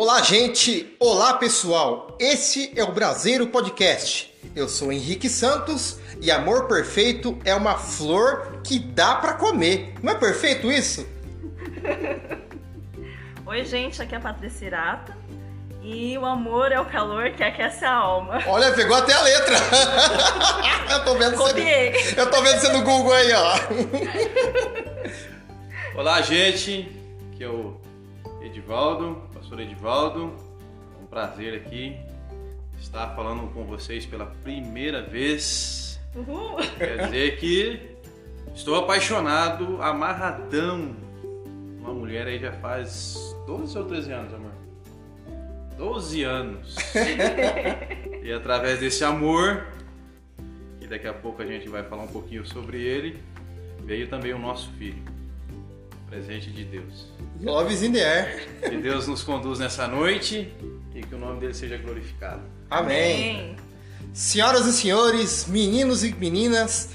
[0.00, 0.94] Olá, gente!
[1.00, 2.16] Olá, pessoal!
[2.20, 4.32] Esse é o Brasileiro Podcast.
[4.54, 9.94] Eu sou Henrique Santos e amor perfeito é uma flor que dá para comer.
[10.00, 11.04] Não é perfeito isso?
[13.44, 15.16] Oi, gente, aqui é a Patrícia Irata.
[15.82, 18.38] E o amor é o calor que aquece a alma.
[18.46, 19.56] Olha, pegou até a letra.
[20.94, 21.92] eu tô vendo Copiei.
[21.92, 23.58] Você, eu tô vendo você no Google aí, ó.
[25.98, 26.88] Olá, gente.
[27.32, 27.80] Aqui é o
[28.40, 30.34] Edivaldo, pastor Edivaldo.
[30.94, 31.96] É um prazer aqui
[32.78, 35.98] estar falando com vocês pela primeira vez.
[36.14, 36.56] Uhul.
[36.76, 37.96] Quer dizer que
[38.54, 40.94] estou apaixonado, amarradão.
[41.80, 44.52] Uma mulher aí já faz 12 ou 13 anos, amor?
[45.78, 46.76] 12 anos.
[48.22, 49.66] e através desse amor,
[50.78, 53.18] e daqui a pouco a gente vai falar um pouquinho sobre ele,
[53.82, 55.02] veio também o nosso filho.
[56.08, 57.06] Presente de Deus.
[57.40, 58.48] Loves in the air.
[58.62, 60.52] Que Deus nos conduz nessa noite
[60.94, 62.42] e que o nome dele seja glorificado.
[62.70, 63.56] Amém.
[64.12, 66.90] Senhoras e senhores, meninos e meninas,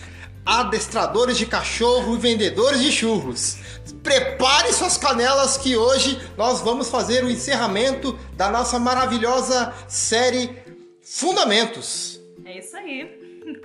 [0.46, 3.58] adestradores de cachorro e vendedores de churros.
[4.02, 10.64] Prepare suas canelas que hoje nós vamos fazer o encerramento da nossa maravilhosa série
[11.04, 12.20] Fundamentos.
[12.46, 13.20] É isso aí.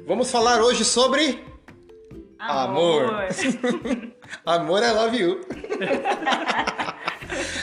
[0.06, 1.42] Vamos falar hoje sobre
[2.38, 3.26] Amor.
[4.46, 5.40] Amor, I love you.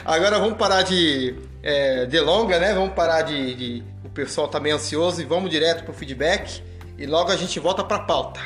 [0.03, 2.73] Agora vamos parar de é, delonga, né?
[2.73, 6.61] Vamos parar de, de, O pessoal tá meio ansioso e vamos direto pro feedback.
[6.97, 8.39] E logo a gente volta pra pauta.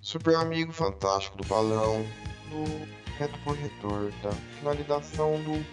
[0.00, 2.06] Super amigo fantástico do balão,
[2.50, 2.64] do
[3.18, 5.64] reto projetor, da finalização do,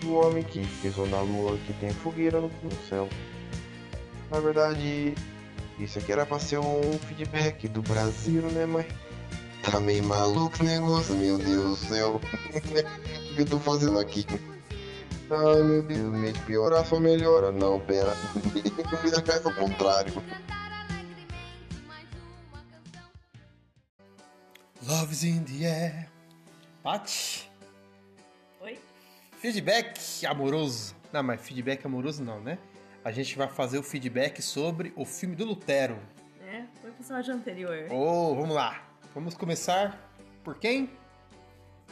[0.00, 3.08] do homem que pisou na lua, que tem fogueira no, no céu.
[4.30, 5.14] Na verdade,
[5.78, 8.86] isso aqui era pra ser um feedback do Brasil, né, mãe?
[9.62, 12.20] Tá meio maluco o negócio, meu Deus do céu.
[13.32, 14.24] o que eu tô fazendo aqui?
[15.28, 17.50] Ai meu Deus, de piorar só melhora.
[17.50, 18.14] Não, pera.
[18.92, 20.12] Eu fiz a peça ao contrário.
[24.86, 26.08] Love's in the air.
[26.84, 27.50] Paty,
[28.60, 28.78] Oi?
[29.40, 30.94] feedback amoroso.
[31.12, 32.56] Não, mas feedback amoroso não, né?
[33.06, 35.96] A gente vai fazer o feedback sobre o filme do Lutero.
[36.40, 37.86] É, foi o episódio anterior.
[37.88, 38.84] Oh, vamos lá.
[39.14, 40.10] Vamos começar
[40.42, 40.90] por quem?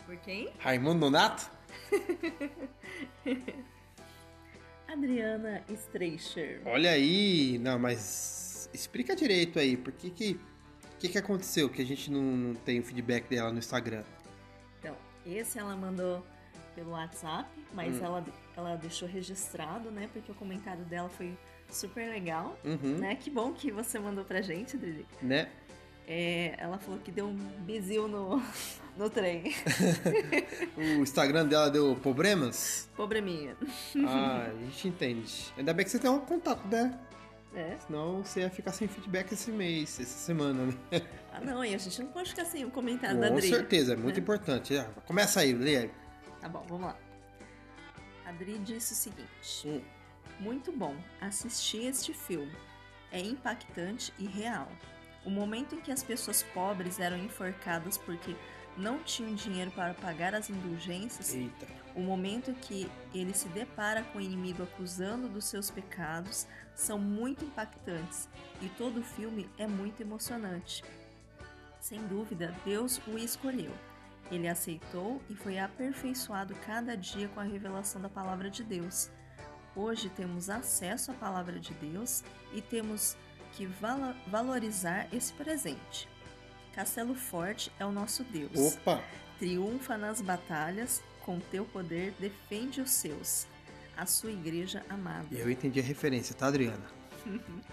[0.05, 0.51] Por quem?
[0.59, 1.49] Raimundo Nonato?
[4.89, 6.61] Adriana Streicher.
[6.65, 10.41] Olha aí, não, mas explica direito aí, por que que,
[10.99, 14.03] que, que aconteceu que a gente não, não tem o feedback dela no Instagram?
[14.81, 16.27] Então, esse ela mandou
[16.75, 18.05] pelo WhatsApp, mas Hum.
[18.05, 18.25] ela,
[18.57, 20.09] ela deixou registrado, né?
[20.13, 21.37] Porque o comentário dela foi
[21.71, 23.17] super legal, Uhum, né?
[23.17, 25.07] Que bom que você mandou pra gente, Dri.
[25.23, 25.49] né?
[26.07, 28.43] É, ela falou que deu um bizil no,
[28.97, 29.55] no trem.
[30.77, 32.89] O Instagram dela deu problemas?
[32.95, 33.57] Probleminha.
[34.07, 35.53] Ah, a gente entende.
[35.57, 36.99] Ainda bem que você tem um contato, né?
[37.55, 37.77] É.
[37.87, 40.75] Senão você ia ficar sem feedback esse mês, essa semana, né?
[41.37, 43.49] Ah, não, e a gente não pode ficar sem o comentário da Com Dri.
[43.49, 44.21] certeza, é muito né?
[44.23, 44.77] importante.
[44.79, 45.91] Ah, Começa aí, lê.
[46.41, 46.97] Tá bom, vamos lá.
[48.27, 49.83] A Dri disse o seguinte: Hum.
[50.41, 52.53] Muito bom, assisti este filme.
[53.13, 54.69] É impactante e real.
[55.25, 58.35] O momento em que as pessoas pobres eram enforcadas porque
[58.77, 61.67] não tinham dinheiro para pagar as indulgências, Eita.
[61.95, 67.45] o momento que ele se depara com o inimigo acusando dos seus pecados, são muito
[67.45, 68.29] impactantes
[68.61, 70.83] e todo o filme é muito emocionante.
[71.81, 73.73] Sem dúvida, Deus o escolheu.
[74.31, 79.11] Ele aceitou e foi aperfeiçoado cada dia com a revelação da palavra de Deus.
[79.77, 83.17] Hoje temos acesso à palavra de Deus e temos
[83.53, 86.09] que vala- valorizar esse presente.
[86.75, 88.77] Castelo Forte é o nosso Deus.
[88.77, 89.03] Opa!
[89.39, 93.47] Triunfa nas batalhas, com teu poder defende os seus.
[93.97, 95.27] A sua igreja amada.
[95.33, 96.85] Eu entendi a referência, tá, Adriana?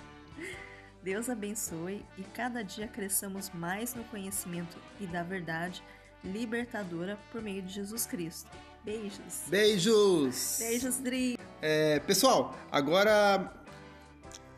[1.04, 5.82] Deus abençoe e cada dia cresçamos mais no conhecimento e da verdade
[6.24, 8.50] libertadora por meio de Jesus Cristo.
[8.84, 9.44] Beijos.
[9.48, 10.58] Beijos!
[10.60, 11.38] Beijos, Dri.
[11.62, 13.54] É, pessoal, agora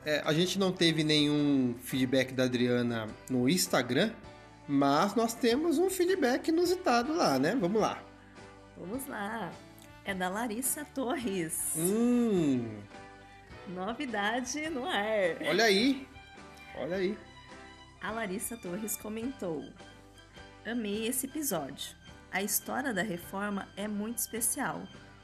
[0.05, 4.11] é, a gente não teve nenhum feedback da Adriana no Instagram,
[4.67, 7.55] mas nós temos um feedback inusitado lá, né?
[7.59, 8.01] Vamos lá.
[8.77, 9.51] Vamos lá.
[10.05, 11.73] É da Larissa Torres.
[11.77, 12.79] Hum,
[13.69, 15.37] Novidade no ar.
[15.47, 16.07] olha aí.
[16.77, 17.17] Olha aí.
[18.01, 19.63] A Larissa Torres comentou:
[20.65, 21.95] Amei esse episódio.
[22.31, 24.81] A história da reforma é muito especial.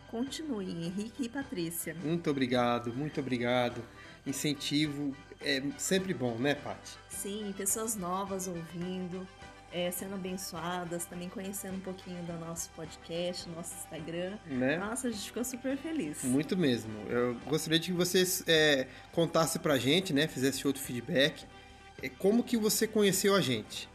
[0.10, 1.96] Continuem, Henrique e Patrícia.
[2.04, 3.82] Muito obrigado, muito obrigado.
[4.26, 6.98] Incentivo é sempre bom, né, Paty?
[7.10, 9.28] Sim, pessoas novas ouvindo.
[9.72, 14.36] é, sendo abençoadas, também conhecendo um pouquinho do nosso podcast, nosso Instagram.
[14.48, 14.78] Né?
[14.78, 16.24] Nossa, a gente ficou super feliz.
[16.24, 16.92] Muito mesmo.
[17.08, 20.28] Eu gostaria de que vocês é, contassem pra gente, né?
[20.28, 21.46] Fizesse outro feedback.
[22.02, 23.88] É, como que você conheceu a gente?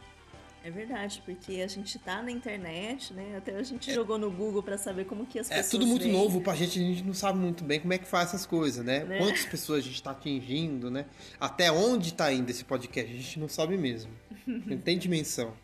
[0.65, 3.37] É verdade, porque a gente tá na internet, né?
[3.37, 6.01] Até a gente jogou no Google pra saber como que as É pessoas tudo muito
[6.01, 6.11] veem.
[6.13, 8.83] novo pra gente, a gente não sabe muito bem como é que faz essas coisas,
[8.83, 9.03] né?
[9.03, 9.19] Né?
[9.19, 11.05] Quantas pessoas a gente tá atingindo, né?
[11.39, 14.11] Até onde tá indo esse podcast, a gente não sabe mesmo.
[14.47, 15.55] Não tem dimensão.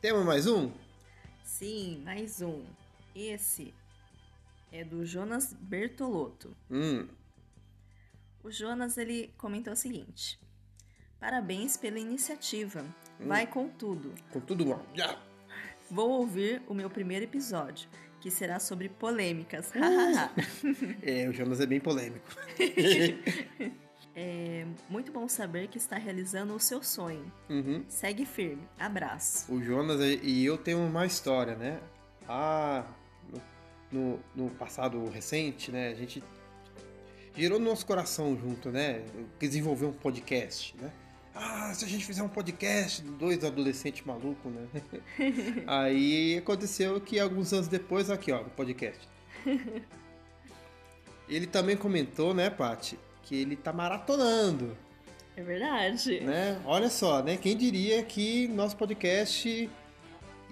[0.00, 0.72] Temos mais um?
[1.44, 2.64] Sim, mais um.
[3.14, 3.72] Esse
[4.72, 6.56] é do Jonas Bertolotto.
[6.68, 7.06] Hum,
[8.42, 10.36] O Jonas ele comentou o seguinte:
[11.20, 12.84] Parabéns pela iniciativa.
[13.26, 14.12] Vai com tudo.
[14.30, 14.80] com tudo bom.
[15.90, 17.88] Vou ouvir o meu primeiro episódio,
[18.20, 19.72] que será sobre polêmicas.
[21.02, 22.26] É, o Jonas é bem polêmico.
[24.14, 27.30] é muito bom saber que está realizando o seu sonho.
[27.50, 27.84] Uhum.
[27.88, 28.62] Segue firme.
[28.78, 29.52] Abraço.
[29.52, 31.80] O Jonas e eu temos uma história, né?
[32.28, 32.86] Ah,
[33.90, 35.88] no, no passado recente, né?
[35.88, 36.22] A gente
[37.36, 39.04] girou no nosso coração junto, né?
[39.38, 40.90] Desenvolver um podcast, né?
[41.34, 44.66] Ah, se a gente fizer um podcast, dois adolescentes malucos, né?
[45.66, 49.00] Aí aconteceu que alguns anos depois, aqui ó, no podcast.
[51.28, 54.76] Ele também comentou, né, Paty, que ele tá maratonando
[55.34, 56.20] É verdade.
[56.20, 56.60] né?
[56.66, 57.38] Olha só, né?
[57.38, 59.70] Quem diria que nosso podcast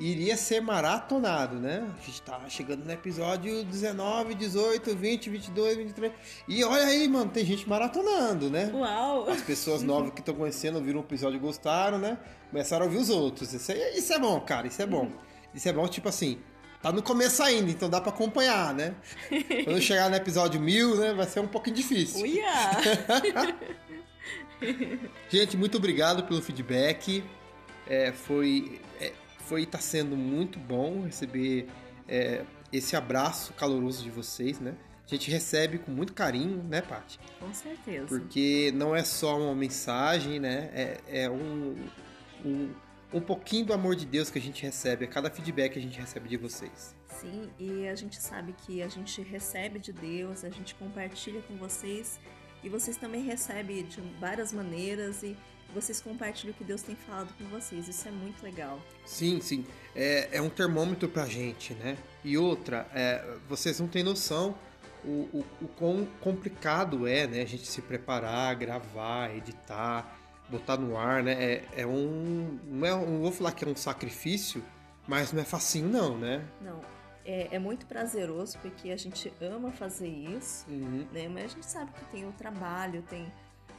[0.00, 1.87] iria ser maratonado, né?
[2.00, 6.12] A gente tá chegando no episódio 19, 18, 20, 22, 23.
[6.49, 8.70] E olha aí, mano, tem gente maratonando, né?
[8.73, 9.29] Uau!
[9.29, 12.17] As pessoas novas que estão conhecendo, viram o episódio e gostaram, né?
[12.50, 13.52] Começaram a ouvir os outros.
[13.52, 15.11] Isso, aí- isso é bom, cara, isso é bom.
[15.55, 16.38] Isso é bom, tipo assim,
[16.82, 18.94] tá no começo ainda, então dá pra acompanhar, né?
[19.64, 22.23] Quando chegar no episódio 1000, né, vai ser um pouquinho difícil.
[22.23, 22.46] Uia!
[25.31, 27.23] Gente, muito obrigado pelo feedback.
[27.87, 29.12] É, foi, é,
[29.50, 31.67] foi tá sendo muito bom receber
[32.06, 34.76] é, esse abraço caloroso de vocês, né?
[35.05, 37.19] A gente recebe com muito carinho, né, Paty?
[37.41, 38.06] Com certeza.
[38.06, 40.70] Porque não é só uma mensagem, né?
[40.73, 41.75] É, é um,
[42.44, 42.73] um,
[43.12, 45.82] um pouquinho do amor de Deus que a gente recebe, a cada feedback que a
[45.82, 46.94] gente recebe de vocês.
[47.08, 51.56] Sim, e a gente sabe que a gente recebe de Deus, a gente compartilha com
[51.56, 52.20] vocês
[52.62, 55.37] e vocês também recebem de várias maneiras e
[55.75, 57.88] vocês compartilham o que Deus tem falado com vocês.
[57.88, 58.81] Isso é muito legal.
[59.05, 59.64] Sim, sim.
[59.94, 61.96] É, é um termômetro pra gente, né?
[62.25, 64.55] E outra, é, vocês não têm noção
[65.05, 67.43] o, o, o quão complicado é, né?
[67.43, 70.19] A gente se preparar, gravar, editar,
[70.49, 71.32] botar no ar, né?
[71.32, 72.58] É, é um.
[72.64, 74.62] Não, é, não vou falar que é um sacrifício,
[75.06, 76.44] mas não é facinho, não, né?
[76.61, 76.81] Não,
[77.25, 81.06] é, é muito prazeroso porque a gente ama fazer isso, Uhum.
[81.12, 81.28] né?
[81.28, 83.32] Mas a gente sabe que tem o trabalho, tem,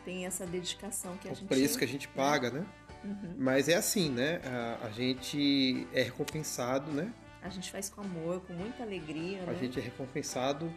[0.06, 1.48] tem essa dedicação que a O gente.
[1.48, 2.66] preço que a gente paga, né?
[3.04, 3.36] Uhum.
[3.38, 4.42] Mas é assim, né?
[4.46, 7.12] A, a gente é recompensado, né?
[7.42, 9.58] A gente faz com amor, com muita alegria, A né?
[9.60, 10.72] gente é recompensado,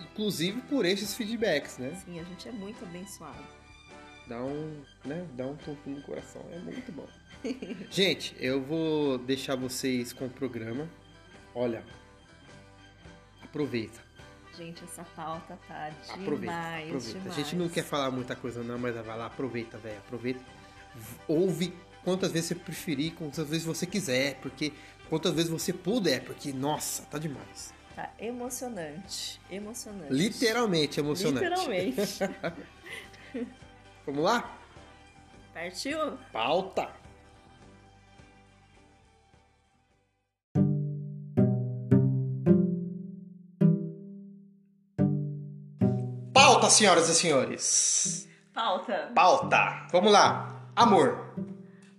[0.00, 1.94] inclusive por esses feedbacks, né?
[2.04, 3.42] Sim, a gente é muito abençoado.
[4.26, 5.26] Dá um, né?
[5.34, 6.42] Dá um topo no coração.
[6.52, 7.06] É muito bom.
[7.90, 10.86] Gente, eu vou deixar vocês com o programa.
[11.54, 11.82] Olha,
[13.42, 14.00] aproveita,
[14.58, 17.18] Gente, essa pauta tá demais, aproveita, aproveita.
[17.20, 17.38] demais.
[17.38, 20.40] A gente não quer falar muita coisa não, mas vai lá, aproveita, velho, aproveita.
[21.28, 24.72] Ouve quantas vezes você preferir, quantas vezes você quiser, porque
[25.08, 27.72] quantas vezes você puder, porque nossa, tá demais.
[27.94, 30.12] Tá emocionante, emocionante.
[30.12, 31.44] Literalmente emocionante.
[31.44, 32.18] Literalmente.
[34.04, 34.58] Vamos lá?
[35.54, 36.18] Partiu?
[36.32, 36.90] Pauta.
[46.68, 48.28] Pauta, senhoras e senhores.
[48.52, 49.10] Pauta.
[49.14, 49.86] Pauta.
[49.90, 50.62] Vamos lá.
[50.76, 51.18] Amor.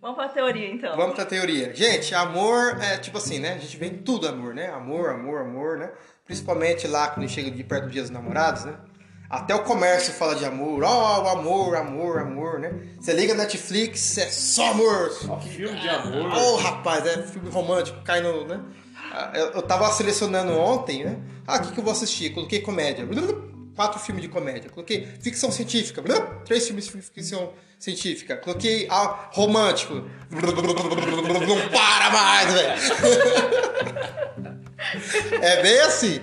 [0.02, 0.96] Vamos pra teoria, então.
[0.96, 1.74] Vamos pra teoria.
[1.76, 3.54] Gente, amor é tipo assim, né?
[3.54, 4.70] A gente vê em tudo amor, né?
[4.72, 5.92] Amor, amor, amor, né?
[6.24, 8.76] Principalmente lá quando chega de perto do dia dos namorados, né?
[9.30, 10.84] Até o comércio fala de amor.
[10.84, 12.72] Ó, amor, amor, amor, né?
[13.00, 15.10] Você liga Netflix, é só amor.
[15.42, 16.32] Filme de amor.
[16.32, 18.60] Ô, rapaz, é filme romântico, cai no, né?
[19.12, 21.20] Ah, Eu, eu tava selecionando ontem, né?
[21.46, 22.32] Ah, o que, que eu vou assistir?
[22.34, 23.06] Coloquei comédia.
[23.80, 24.70] Quatro filmes de comédia.
[24.70, 26.04] Coloquei ficção científica.
[26.44, 28.36] Três filmes de ficção científica.
[28.36, 29.94] Coloquei ah, romântico.
[30.30, 32.74] Não para mais, velho.
[35.42, 36.22] É bem assim.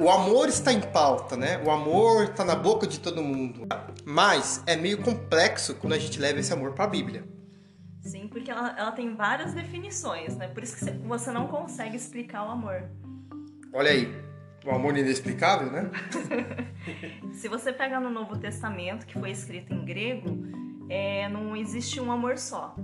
[0.00, 1.62] O amor está em pauta, né?
[1.64, 3.68] O amor está na boca de todo mundo.
[4.04, 7.24] Mas é meio complexo quando a gente leva esse amor para a Bíblia.
[8.00, 10.48] Sim, porque ela, ela tem várias definições, né?
[10.48, 12.82] Por isso que você não consegue explicar o amor.
[13.72, 14.29] Olha aí,
[14.64, 15.90] o amor inexplicável, né?
[17.32, 20.28] Se você pegar no Novo Testamento, que foi escrito em grego,
[20.88, 22.74] é, não existe um amor só.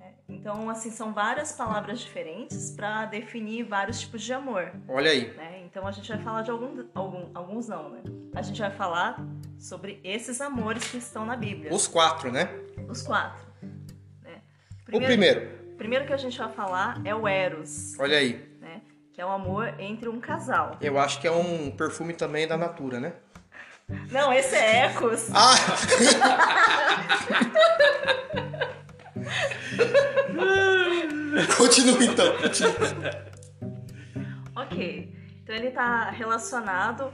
[0.00, 4.72] É, Então, assim, são várias palavras diferentes para definir vários tipos de amor.
[4.88, 5.32] Olha aí.
[5.34, 5.62] Né?
[5.64, 8.02] Então a gente vai falar de algum, algum, alguns não, né?
[8.34, 9.22] A gente vai falar
[9.58, 11.72] sobre esses amores que estão na Bíblia.
[11.72, 12.48] Os quatro, né?
[12.88, 13.46] Os quatro.
[14.22, 14.40] Né?
[14.92, 15.74] o primeiro.
[15.76, 17.98] primeiro que a gente vai falar é o Eros.
[17.98, 18.48] Olha aí.
[19.18, 19.18] Né?
[19.18, 20.76] Que é o amor entre um casal.
[20.80, 23.14] Eu acho que é um perfume também da Natura, né?
[24.12, 25.28] Não, esse é Ecos.
[25.34, 25.56] Ah!
[31.56, 32.36] continua então.
[32.36, 32.72] Continua.
[34.54, 35.12] Ok.
[35.42, 37.10] Então ele está relacionado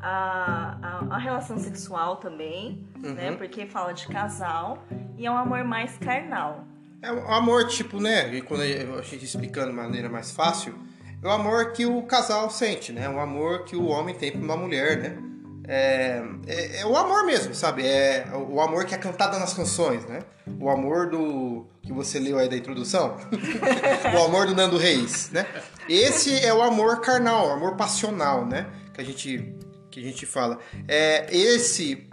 [0.00, 3.14] à, à, à, relação sexual também, Uhum.
[3.14, 3.32] né?
[3.32, 4.84] Porque fala de casal
[5.16, 6.64] e é um amor mais carnal.
[7.02, 8.32] É um amor, tipo, né?
[8.34, 10.74] E quando a gente explicando de maneira mais fácil,
[11.22, 13.08] é o amor que o casal sente, né?
[13.08, 15.18] O amor que o homem tem por uma mulher, né?
[15.66, 17.86] É, é, é o amor mesmo, sabe?
[17.86, 20.20] É o amor que é cantado nas canções, né?
[20.58, 23.16] O amor do que você leu aí da introdução,
[24.16, 25.46] o amor do Nando Reis, né?
[25.88, 28.66] Esse é o amor carnal, o amor passional, né?
[28.94, 29.54] Que a gente
[29.90, 30.58] que a gente fala.
[30.86, 32.07] É esse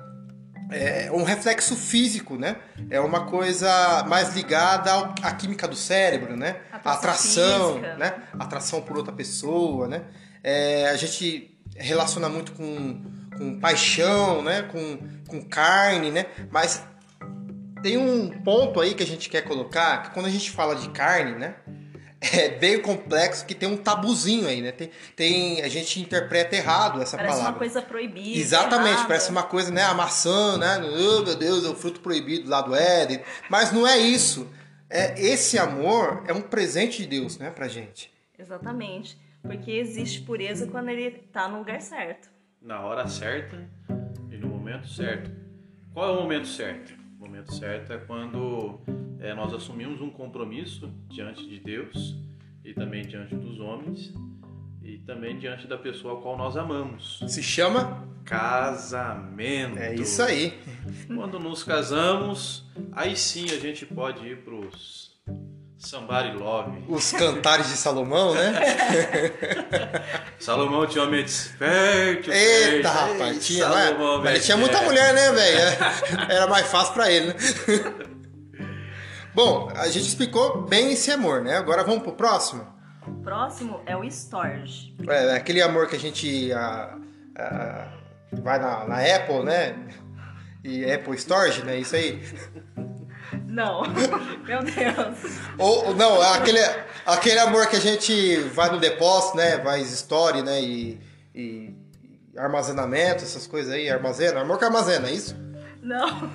[0.72, 2.56] é um reflexo físico, né?
[2.90, 6.58] É uma coisa mais ligada ao- à química do cérebro, né?
[6.72, 7.96] Atração A atração, física.
[7.98, 8.14] né?
[8.40, 10.04] Atração por outra pessoa, né?
[10.44, 13.02] É, a gente relaciona muito com,
[13.38, 14.64] com paixão, né?
[14.64, 16.26] Com, com carne, né?
[16.52, 16.84] Mas
[17.82, 20.90] tem um ponto aí que a gente quer colocar, que quando a gente fala de
[20.90, 21.56] carne, né?
[22.34, 24.72] É bem complexo, que tem um tabuzinho aí, né?
[24.72, 27.52] Tem, tem, a gente interpreta errado essa Parece palavra.
[27.54, 28.38] uma coisa proibida.
[28.40, 29.08] Exatamente, errada.
[29.08, 29.84] parece uma coisa, né?
[29.84, 30.78] A maçã, né?
[30.80, 33.22] Oh, meu Deus, é o fruto proibido lá do Éden.
[33.50, 34.50] Mas não é isso.
[34.90, 38.12] É, esse amor é um presente de Deus, né, pra gente.
[38.38, 39.18] Exatamente.
[39.42, 42.30] Porque existe pureza quando ele tá no lugar certo.
[42.62, 43.58] Na hora certa
[44.32, 45.30] e no momento certo.
[45.94, 46.94] Qual é o momento certo?
[47.20, 48.80] O momento certo é quando
[49.26, 52.16] é, nós assumimos um compromisso diante de Deus
[52.64, 54.14] e também diante dos homens
[54.84, 57.24] e também diante da pessoa a qual nós amamos.
[57.28, 58.08] Se chama.
[58.24, 59.80] Casamento.
[59.80, 60.54] É isso aí.
[61.08, 65.16] Quando nos casamos, aí sim a gente pode ir pros
[65.78, 66.84] Somebody Love.
[66.88, 68.54] Os cantares de Salomão, né?
[70.40, 72.32] Salomão tinha uma mente esperto.
[72.32, 73.68] Eita, rapaz, tinha?
[73.68, 74.86] Salomão, Mas ele velho, tinha muita é.
[74.86, 76.32] mulher, né, velho?
[76.32, 77.36] Era mais fácil pra ele, né?
[79.36, 81.58] Bom, a gente explicou bem esse amor, né?
[81.58, 82.66] Agora vamos pro próximo.
[83.06, 84.96] O próximo é o Storge.
[85.08, 86.98] É, aquele amor que a gente ah,
[87.38, 87.88] ah,
[88.32, 89.76] vai na, na Apple, né?
[90.64, 91.78] E Apple Storage, né?
[91.78, 92.24] Isso aí.
[93.46, 93.84] Não,
[94.48, 95.18] meu Deus.
[95.58, 96.60] Ou, não, aquele,
[97.06, 99.58] aquele amor que a gente vai no depósito, né?
[99.58, 100.62] Vai story, né?
[100.62, 101.00] E,
[101.36, 101.76] e-
[102.34, 104.40] e armazenamento, essas coisas aí, armazena.
[104.42, 105.36] Amor que armazena, é isso?
[105.82, 106.32] Não,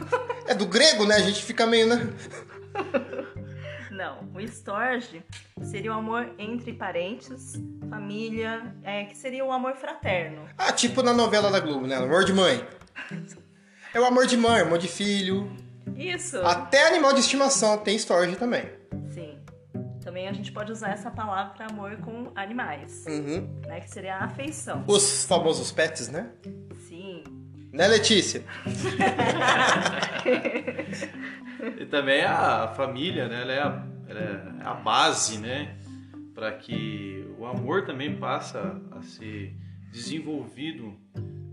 [0.47, 1.17] É do grego, né?
[1.17, 2.09] A gente fica meio, né?
[3.91, 4.29] não.
[4.35, 5.23] O Storge
[5.63, 7.55] seria o amor entre parentes,
[7.89, 10.45] família, é, que seria o amor fraterno.
[10.57, 11.97] Ah, tipo na novela da Globo, né?
[11.97, 12.65] Amor de mãe.
[13.93, 15.51] É o amor de mãe, amor de filho.
[15.97, 16.39] Isso.
[16.45, 18.65] Até animal de estimação tem storage também.
[19.13, 19.39] Sim.
[20.03, 23.61] Também a gente pode usar essa palavra para amor com animais, Uhum.
[23.67, 23.81] né?
[23.81, 24.85] Que seria a afeição.
[24.87, 26.31] Os famosos pets, né?
[27.73, 28.45] Né, Letícia?
[31.79, 33.43] E também a família, né?
[33.43, 35.77] Ela é a, ela é a base, né?
[36.35, 39.55] Para que o amor também passa a ser
[39.93, 40.95] desenvolvido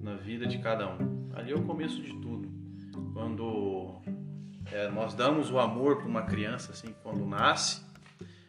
[0.01, 1.29] na vida de cada um.
[1.35, 2.49] Ali é o começo de tudo.
[3.13, 3.95] Quando
[4.71, 7.81] é, nós damos o amor para uma criança, assim, quando nasce,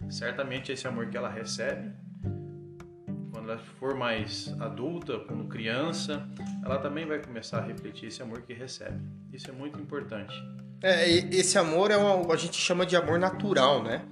[0.08, 1.90] certamente esse amor que ela recebe,
[3.32, 6.28] quando ela for mais adulta, quando criança,
[6.68, 9.00] ela também vai começar a refletir esse amor que recebe.
[9.32, 10.34] Isso é muito importante.
[10.82, 14.02] É, esse amor é uma, a gente chama de amor natural, né?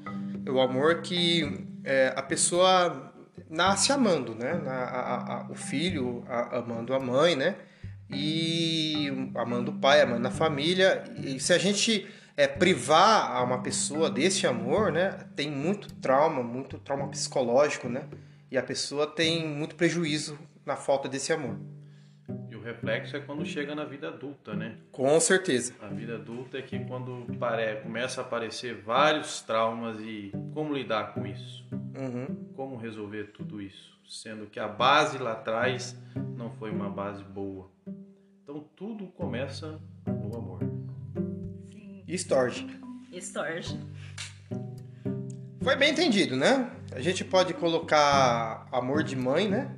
[0.45, 3.13] É o amor que é, a pessoa
[3.51, 4.55] nasce amando, né?
[4.55, 7.57] Na- a- a- o filho a- amando a mãe, né?
[8.11, 11.05] E amando o pai, amando a família.
[11.23, 15.11] E se a gente é, privar a uma pessoa desse amor, né?
[15.35, 18.05] Tem muito trauma, muito trauma psicológico, né?
[18.51, 21.57] E a pessoa tem muito prejuízo na falta desse amor.
[22.67, 24.77] Reflexo é quando chega na vida adulta, né?
[24.91, 25.73] Com certeza.
[25.81, 27.77] A vida adulta é que quando pare...
[27.77, 31.65] começa a aparecer vários traumas e como lidar com isso?
[31.71, 32.27] Uhum.
[32.57, 33.97] Como resolver tudo isso?
[34.05, 35.97] Sendo que a base lá atrás
[36.37, 37.71] não foi uma base boa.
[38.43, 40.59] Então tudo começa no amor.
[41.71, 42.03] Sim.
[42.05, 42.67] E storage.
[43.13, 43.79] Storge.
[45.63, 46.69] Foi bem entendido, né?
[46.91, 49.73] A gente pode colocar amor de mãe, né?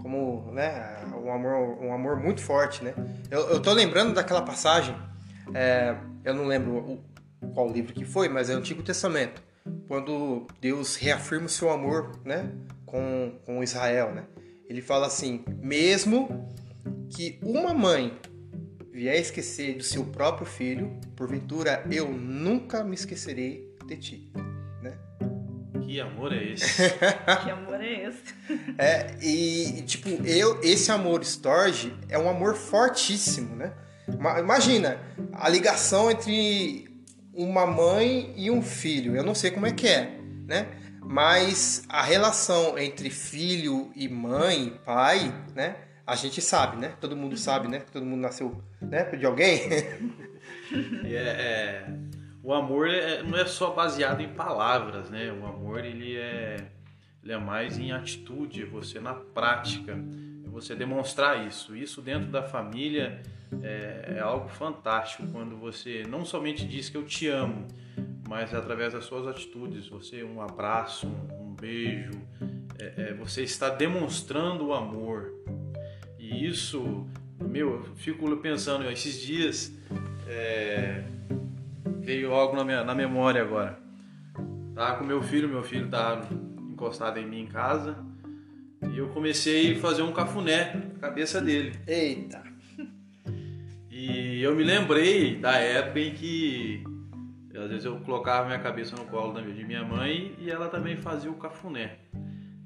[0.00, 1.03] Como, né?
[1.24, 2.92] Um amor, um amor muito forte, né?
[3.30, 4.94] Eu, eu tô lembrando daquela passagem,
[5.54, 7.04] é, eu não lembro o-
[7.54, 9.42] qual livro que foi, mas é o Antigo Testamento,
[9.88, 12.50] quando Deus reafirma o seu amor, né,
[12.84, 14.24] com, com Israel, né?
[14.68, 16.46] Ele fala assim: mesmo
[17.08, 18.18] que uma mãe
[18.92, 24.32] vier esquecer do seu próprio filho, porventura eu nunca me esquecerei de ti.
[25.86, 26.90] Que amor é esse?
[27.44, 28.34] que amor é esse?
[28.78, 33.72] É, e tipo, eu, esse amor Storge é um amor fortíssimo, né?
[34.38, 35.00] Imagina
[35.32, 36.88] a ligação entre
[37.32, 39.16] uma mãe e um filho.
[39.16, 40.68] Eu não sei como é que é, né?
[41.00, 45.76] Mas a relação entre filho e mãe, pai, né?
[46.06, 46.92] A gente sabe, né?
[47.00, 47.82] Todo mundo sabe, né?
[47.92, 49.04] Todo mundo nasceu, né?
[49.04, 49.60] De alguém.
[51.04, 51.86] é, é,
[52.44, 55.32] o amor é, não é só baseado em palavras, né?
[55.32, 56.68] O amor ele é,
[57.22, 61.74] ele é mais em atitude, é você na prática, é você demonstrar isso.
[61.74, 63.22] Isso dentro da família
[63.62, 67.66] é, é algo fantástico quando você não somente diz que eu te amo,
[68.28, 72.12] mas através das suas atitudes, você um abraço, um, um beijo,
[72.78, 75.32] é, é, você está demonstrando o amor.
[76.18, 77.06] E isso,
[77.40, 79.72] meu, eu fico pensando, esses dias
[80.28, 81.04] é,
[82.04, 83.78] veio algo na minha na memória agora.
[84.74, 86.28] Tava com meu filho, meu filho tava
[86.70, 87.96] encostado em mim em casa
[88.92, 91.72] e eu comecei a fazer um cafuné na cabeça dele.
[91.86, 92.42] Eita!
[93.90, 96.84] E eu me lembrei da época em que
[97.56, 101.30] às vezes eu colocava minha cabeça no colo de minha mãe e ela também fazia
[101.30, 101.98] o cafuné.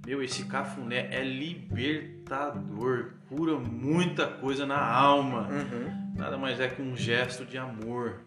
[0.07, 5.49] Meu, esse cafuné é libertador, cura muita coisa na alma.
[5.49, 6.15] Uhum.
[6.17, 8.23] Nada mais é que um gesto de amor.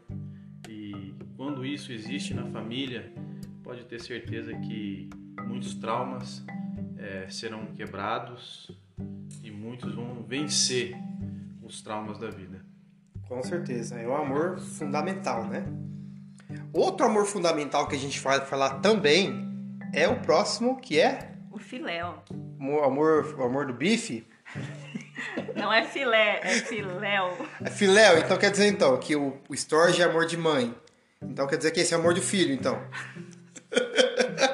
[1.42, 3.12] Quando isso existe na família,
[3.64, 5.10] pode ter certeza que
[5.44, 6.46] muitos traumas
[7.00, 8.70] é, serão quebrados
[9.44, 10.96] e muitos vão vencer
[11.64, 12.64] os traumas da vida.
[13.28, 15.66] Com certeza, é um amor fundamental, né?
[16.72, 19.50] Outro amor fundamental que a gente vai falar também
[19.92, 22.24] é o próximo, que é o filéu.
[22.60, 24.28] O amor, o amor do bife?
[25.58, 27.36] Não é filé, é filéu.
[27.62, 30.72] É filéu, então quer dizer então que o, o storage é amor de mãe.
[31.32, 32.80] Então quer dizer que esse é amor do filho, então.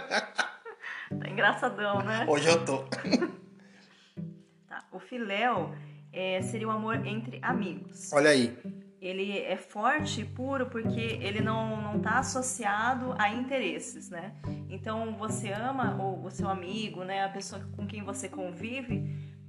[1.20, 2.26] Tá engraçadão, né?
[2.28, 2.84] Hoje eu tô.
[4.68, 5.74] Tá, o filéu
[6.12, 8.12] é, seria um amor entre amigos.
[8.12, 8.58] Olha aí
[9.00, 14.34] ele é forte e puro porque ele não não está associado a interesses, né?
[14.70, 19.08] Então você ama o, o seu amigo, né, a pessoa com quem você convive,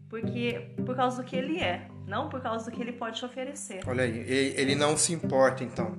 [0.08, 3.24] porque por causa do que ele é, não por causa do que ele pode te
[3.24, 3.80] oferecer.
[3.86, 4.18] Olha aí,
[4.56, 5.96] ele não se importa então.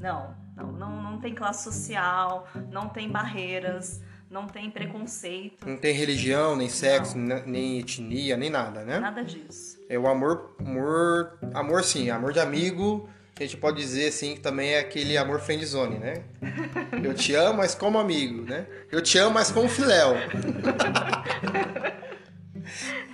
[0.00, 5.68] Não, não, não, não tem classe social, não tem barreiras, não tem preconceito.
[5.68, 9.00] Não tem religião, nem sexo, nem etnia, nem nada, né?
[9.00, 9.78] Nada disso.
[9.88, 13.08] É o amor, amor, amor sim, amor de amigo.
[13.38, 16.22] A gente pode dizer assim que também é aquele amor friendzone, né?
[17.02, 18.66] Eu te amo, mas como amigo, né?
[18.92, 20.14] Eu te amo, mas como filéu.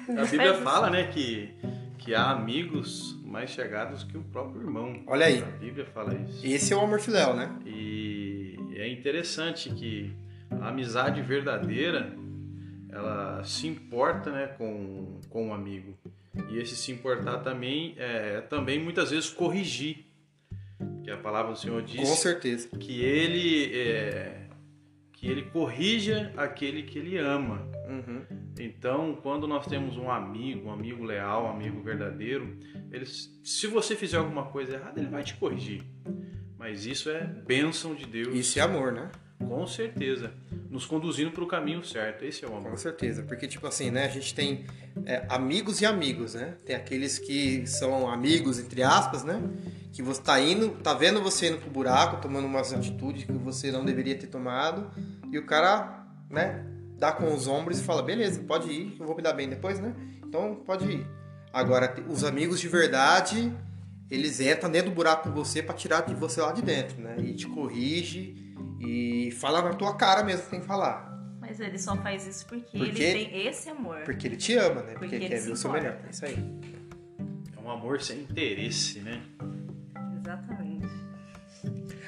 [0.08, 1.54] A Bíblia fala, né, que,
[1.98, 5.02] que há amigos mais chegados que o próprio irmão.
[5.06, 5.42] Olha aí.
[5.42, 6.46] A Bíblia fala isso.
[6.46, 7.54] Esse é o amor filéu, né?
[7.66, 10.12] E é interessante que
[10.50, 12.14] a amizade verdadeira
[12.88, 15.94] ela se importa né, com, com o um amigo.
[16.50, 20.06] E esse se importar também é também muitas vezes corrigir.
[21.02, 22.68] Que a palavra do Senhor diz com certeza.
[22.78, 24.48] que ele é,
[25.12, 27.66] que ele corrija aquele que ele ama.
[27.86, 28.22] Uhum.
[28.58, 32.58] Então, quando nós temos um amigo, um amigo leal, um amigo verdadeiro,
[32.90, 35.82] ele, se você fizer alguma coisa errada, ele vai te corrigir.
[36.58, 38.34] Mas isso é bênção de Deus.
[38.34, 39.10] Isso é amor, né?
[39.38, 40.32] Com certeza.
[40.70, 42.24] Nos conduzindo para o caminho certo.
[42.24, 42.70] Esse é o amor.
[42.72, 43.22] Com certeza.
[43.22, 44.06] Porque, tipo assim, né?
[44.06, 44.64] A gente tem
[45.04, 46.56] é, amigos e amigos, né?
[46.64, 49.40] Tem aqueles que são amigos, entre aspas, né?
[49.92, 53.70] Que você tá indo, tá vendo você indo pro buraco, tomando umas atitudes que você
[53.70, 54.90] não deveria ter tomado.
[55.30, 56.64] E o cara, né?
[56.96, 59.78] Dá com os ombros e fala, beleza, pode ir, eu vou me dar bem depois,
[59.78, 59.94] né?
[60.24, 61.06] Então, pode ir.
[61.52, 63.52] Agora, os amigos de verdade,
[64.10, 67.16] eles entram dentro do buraco com você para tirar de você lá de dentro, né?
[67.18, 68.34] E te corrige
[68.80, 71.16] e fala na tua cara mesmo que tem que falar.
[71.40, 74.00] Mas ele só faz isso porque, porque ele tem esse amor.
[74.04, 74.92] Porque ele te ama, né?
[74.92, 75.98] Porque, porque ele quer ver o seu melhor.
[76.04, 76.36] É isso aí.
[77.56, 79.22] É um amor sem interesse, né?
[80.20, 80.86] Exatamente.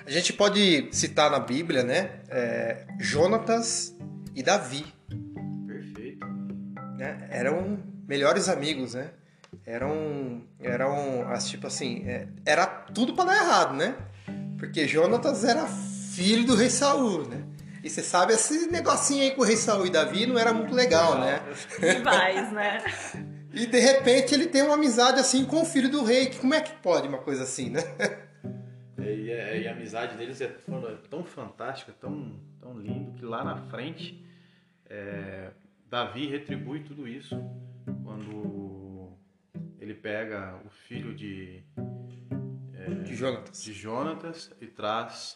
[0.05, 2.21] A gente pode citar na Bíblia, né?
[2.29, 3.97] É, Jonatas
[4.39, 4.87] e Davi.
[5.67, 6.25] Perfeito.
[6.97, 7.27] Né?
[7.31, 9.11] Eram melhores amigos, né?
[9.67, 13.97] Eram, eram, tipo assim, é, era tudo para dar errado, né?
[14.59, 17.43] Porque Jonatas era filho do rei Saul, né?
[17.83, 20.73] E você sabe, esse negocinho aí com o rei Saul e Davi não era muito
[20.75, 21.41] legal, né?
[21.81, 22.79] Rivais, né?
[23.51, 26.27] E de repente ele tem uma amizade assim com o filho do rei.
[26.27, 27.81] Que como é que pode uma coisa assim, né?
[28.99, 33.13] É, E, é- e a amizade deles é tão, é tão fantástica, tão, tão lindo,
[33.13, 34.23] que lá na frente
[34.89, 35.51] é,
[35.89, 37.37] Davi retribui tudo isso
[38.03, 39.17] quando
[39.79, 41.63] ele pega o filho de,
[43.05, 43.63] De Jonatas.
[43.63, 45.35] de Jonatas e traz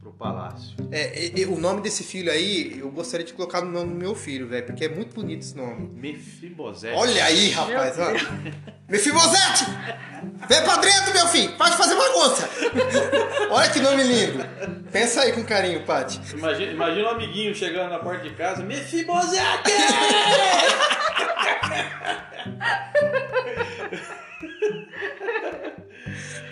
[0.00, 0.74] pro palácio.
[0.90, 3.96] É, e- e o nome desse filho aí, eu gostaria de colocar no nome do
[3.98, 5.90] meu filho, velho, porque é muito bonito esse nome.
[5.94, 6.96] Mefibosete.
[6.96, 8.10] Olha aí, rapaz, ó.
[8.88, 9.64] Mefibosete!
[10.48, 11.52] Vem pra dentro, meu filho!
[11.56, 12.48] Pode fazer bagunça!
[13.50, 14.44] Olha que nome lindo!
[14.90, 16.18] Pensa aí com carinho, Paty.
[16.34, 19.70] Imagina, imagina um amiguinho chegando na porta de casa, Mefibosete!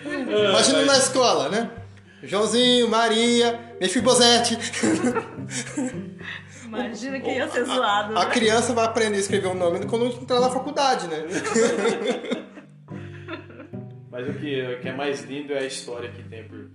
[0.05, 1.69] Imagina na escola, né?
[2.23, 4.57] Joãozinho, Maria, Mefibosete.
[6.65, 8.17] Imagina que ia ser zoado.
[8.17, 8.31] A né?
[8.31, 11.23] criança vai aprender a escrever o nome quando entrar na faculdade, né?
[14.11, 16.69] Mas o que, o que é mais lindo é a história que tem por,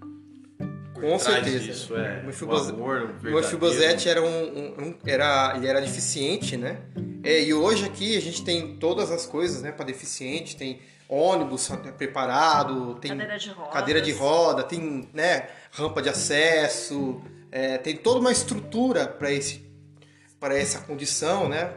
[0.95, 1.59] por Com certeza.
[1.59, 1.97] disso.
[1.97, 2.23] É.
[2.23, 6.79] Mefibosete era um, um- um- era, ele era deficiente, né?
[7.23, 11.69] É, e hoje aqui a gente tem todas as coisas, né, para deficiente, tem ônibus
[11.97, 13.73] preparado, tem Cadeira de rodas.
[13.73, 17.21] cadeira de roda, tem, né, rampa de acesso,
[17.53, 19.65] é, tem toda uma estrutura para esse
[20.41, 21.73] para essa condição, né,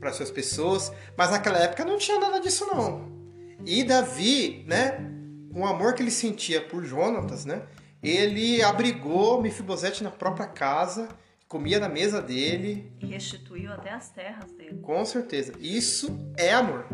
[0.00, 3.12] para essas pessoas, mas naquela época não tinha nada disso não.
[3.66, 4.98] E Davi, né,
[5.52, 7.62] com o amor que ele sentia por Jonatas, né,
[8.02, 11.08] ele abrigou Mefibosete na própria casa,
[11.46, 14.78] comia na mesa dele, E restituiu até as terras dele.
[14.82, 15.52] com certeza.
[15.60, 16.86] Isso é amor.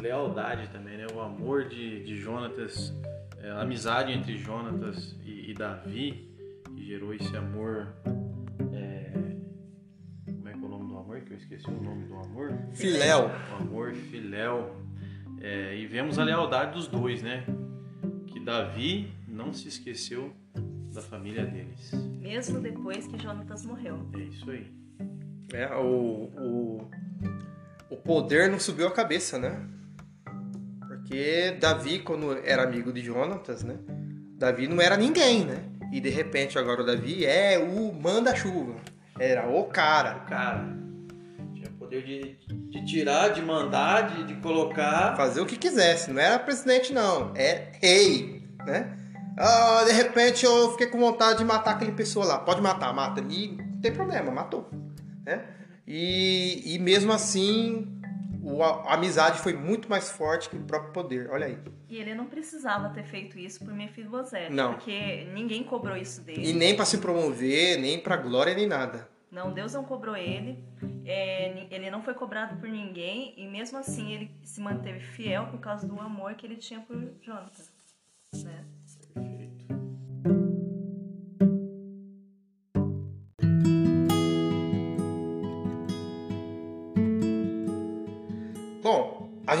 [0.00, 1.06] Lealdade também, né?
[1.14, 2.92] O amor de, de Jonatas,
[3.38, 6.28] é, a amizade entre Jonatas e, e Davi,
[6.74, 7.88] que gerou esse amor.
[8.72, 9.12] é,
[10.26, 11.20] como é que é o nome do amor?
[11.20, 12.52] Que eu esqueci o nome do amor.
[12.72, 13.30] Filéu.
[13.52, 14.76] O amor filéu.
[15.40, 17.44] É, e vemos a lealdade dos dois, né?
[18.26, 20.32] Que Davi não se esqueceu
[20.92, 21.92] da família deles.
[22.20, 24.06] Mesmo depois que Jonatas morreu.
[24.14, 24.66] É isso aí.
[25.52, 26.90] É, o, o,
[27.90, 29.66] o poder não subiu a cabeça, né?
[31.10, 33.74] Porque Davi, quando era amigo de Jonatas, né?
[34.38, 35.64] Davi não era ninguém, né?
[35.92, 38.76] E de repente agora o Davi é o manda-chuva.
[39.18, 40.20] Era o cara.
[40.20, 40.68] Cara,
[41.52, 42.36] tinha poder de,
[42.70, 45.16] de tirar, de mandar, de, de colocar.
[45.16, 46.12] Fazer o que quisesse.
[46.12, 47.32] Não era presidente, não.
[47.34, 48.96] É rei, né?
[49.36, 52.38] Ah, de repente eu fiquei com vontade de matar aquele pessoa lá.
[52.38, 53.20] Pode matar, mata.
[53.28, 54.70] E não tem problema, matou.
[55.26, 55.42] Né?
[55.88, 57.99] E, e mesmo assim,
[58.42, 61.30] o- a, a amizade foi muito mais forte que o próprio poder.
[61.30, 61.58] Olha aí.
[61.88, 64.52] E ele não precisava ter feito isso por Mefibosete.
[64.52, 64.74] Não.
[64.74, 66.48] Porque ninguém cobrou isso dele.
[66.48, 69.08] E nem pra se promover, nem pra glória, nem nada.
[69.30, 70.58] Não, Deus não cobrou ele.
[71.04, 73.32] É, ele não foi cobrado por ninguém.
[73.36, 76.96] E mesmo assim ele se manteve fiel por causa do amor que ele tinha por
[77.22, 77.70] Jonatas.
[78.44, 78.64] Né?
[79.14, 79.79] Perfeito.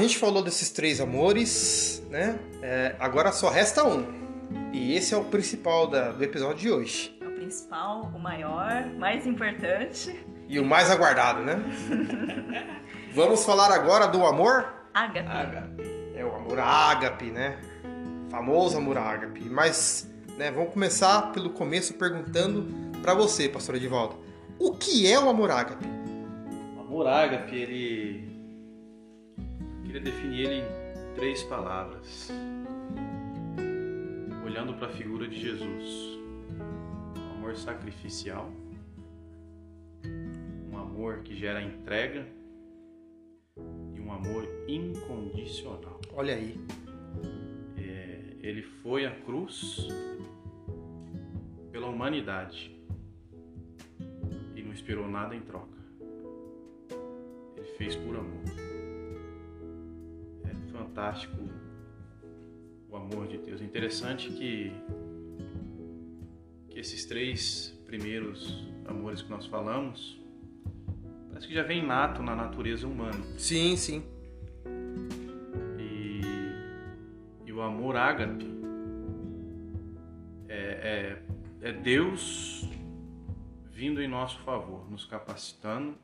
[0.00, 2.38] Gente falou desses três amores, né?
[2.62, 4.04] É, agora só resta um.
[4.72, 7.16] E esse é o principal da- do episódio de hoje.
[7.22, 10.24] O principal, o maior, mais importante.
[10.48, 11.62] E o mais aguardado, né?
[13.14, 14.66] Vamos falar agora do amor?
[14.94, 15.28] Ágape.
[15.28, 15.82] Ágape.
[16.14, 17.58] É o amor ágape, né?
[18.30, 19.48] Famoso amor ágape.
[19.48, 22.66] Mas, né, vamos começar pelo começo perguntando
[23.02, 24.16] pra você, pastor Edivaldo.
[24.58, 25.86] O que é o amor ágape?
[26.76, 28.39] O amor ágape, ele.
[29.90, 32.30] Queria definir ele em três palavras.
[34.44, 36.16] Olhando para a figura de Jesus.
[37.18, 38.52] Um amor sacrificial.
[40.72, 42.24] Um amor que gera entrega.
[43.92, 46.00] E um amor incondicional.
[46.12, 46.56] Olha aí.
[47.76, 49.88] É, ele foi à cruz
[51.72, 52.80] pela humanidade
[54.54, 55.80] e não esperou nada em troca.
[57.56, 58.69] Ele fez por amor.
[60.80, 61.36] Fantástico
[62.88, 63.60] o amor de Deus.
[63.60, 64.72] É interessante que,
[66.70, 70.18] que esses três primeiros amores que nós falamos
[71.28, 73.22] parece que já vem nato na natureza humana.
[73.36, 74.02] Sim, sim.
[75.78, 76.20] E,
[77.44, 78.46] e o amor ágape
[80.48, 81.18] é,
[81.62, 82.66] é, é Deus
[83.70, 85.94] vindo em nosso favor, nos capacitando.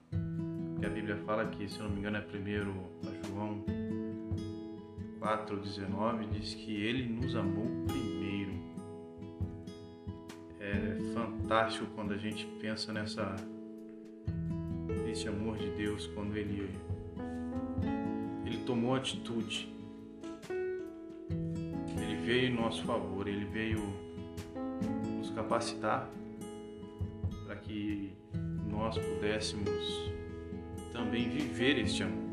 [0.79, 3.65] Que a Bíblia fala que, se eu não me engano, é primeiro a João
[5.27, 8.53] 4,19, diz que ele nos amou primeiro.
[10.61, 13.35] É fantástico quando a gente pensa nessa
[15.11, 16.71] esse amor de Deus, quando ele
[18.45, 19.75] ele tomou atitude.
[22.01, 24.07] Ele veio em nosso favor, ele veio
[25.35, 26.09] capacitar
[27.45, 28.11] para que
[28.71, 30.11] nós pudéssemos
[30.93, 32.26] também viver este amor.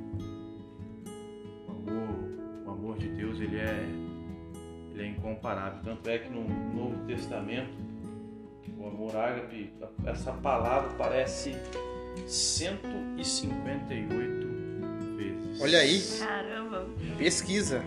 [5.44, 5.80] Incomparável.
[5.84, 7.78] Tanto é que no Novo Testamento,
[8.78, 9.72] o amor ágape,
[10.06, 11.56] essa palavra parece
[12.26, 14.48] 158
[15.18, 15.62] vezes.
[15.62, 16.88] Olha aí, Caramba!
[17.18, 17.84] pesquisa.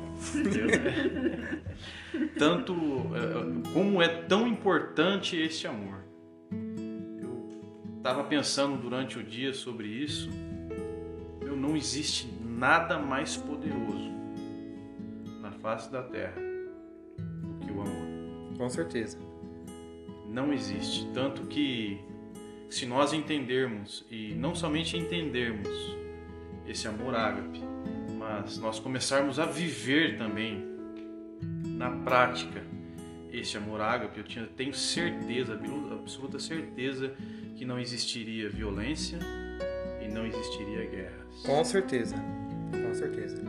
[2.39, 2.75] Tanto
[3.15, 6.05] é, como é tão importante este amor.
[7.21, 7.49] Eu
[7.97, 10.29] estava pensando durante o dia sobre isso.
[11.41, 14.11] Eu não existe nada mais poderoso
[15.41, 16.46] na face da terra
[18.57, 19.19] Com certeza.
[20.29, 21.09] Não existe.
[21.13, 22.01] Tanto que
[22.69, 25.69] se nós entendermos e não somente entendermos
[26.67, 27.61] esse amor ágape,
[28.19, 30.65] mas nós começarmos a viver também
[31.65, 32.63] na prática
[33.33, 35.61] esse amor ágape, eu tinha, tenho certeza,
[35.93, 37.15] absoluta certeza
[37.55, 39.19] que não existiria violência
[40.03, 41.43] e não existiria guerras.
[41.45, 42.17] Com certeza.
[42.71, 43.43] Com certeza.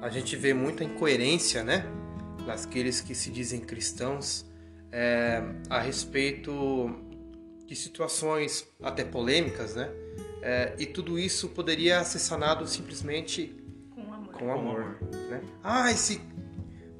[0.00, 1.86] A gente vê muita incoerência, né?
[2.46, 4.44] Naqueles que se dizem cristãos
[4.96, 6.88] é, a respeito
[7.66, 9.90] de situações até polêmicas, né?
[10.40, 13.56] É, e tudo isso poderia ser sanado simplesmente
[13.92, 14.32] Com amor.
[14.34, 15.42] com amor, né?
[15.64, 16.20] Ah, esse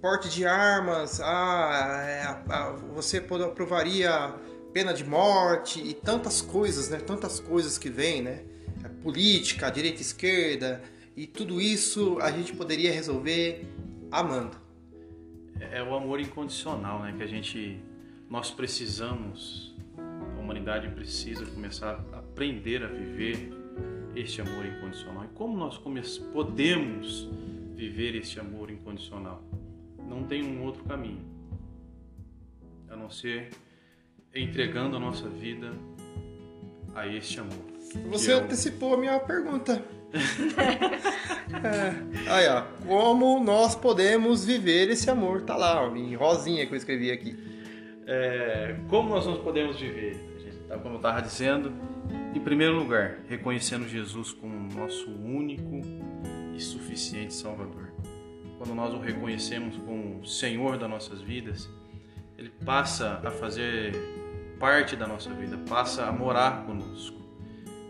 [0.01, 4.35] porte de armas, ah, é, ah, você pode- aprovaria
[4.73, 6.99] pena de morte e tantas coisas, né?
[6.99, 8.43] Tantas coisas que vêm, né?
[8.83, 10.83] A política, a direita e a esquerda
[11.17, 13.65] e tudo isso a gente poderia resolver
[14.11, 14.64] amando.
[15.61, 17.15] É o amor incondicional, né?
[17.17, 17.81] Que a gente,
[18.29, 19.75] nós precisamos,
[20.37, 23.53] a humanidade precisa começar a aprender a viver
[24.15, 25.25] este amor incondicional.
[25.25, 25.79] E como nós
[26.33, 27.29] podemos
[27.75, 29.43] viver este amor incondicional?
[30.09, 31.25] Não tem um outro caminho
[32.89, 33.51] a não ser
[34.35, 35.73] entregando a nossa vida
[36.95, 37.65] a este amor.
[38.11, 39.83] Você é o- antecipou a minha pergunta.
[41.65, 42.31] É.
[42.31, 42.63] Aí, ó.
[42.87, 45.43] Como nós podemos viver esse amor?
[45.43, 47.37] Tá lá, ó, em rosinha que eu escrevi aqui.
[48.07, 50.17] É, como nós não podemos viver?
[50.37, 51.73] A gente, tá, como eu estava dizendo,
[52.35, 55.81] em primeiro lugar, reconhecendo Jesus como nosso único
[56.55, 57.93] e suficiente Salvador.
[58.59, 61.69] Quando nós o reconhecemos como Senhor das nossas vidas,
[62.39, 63.93] Ele passa a fazer
[64.61, 67.19] parte da nossa vida, passa a morar conosco.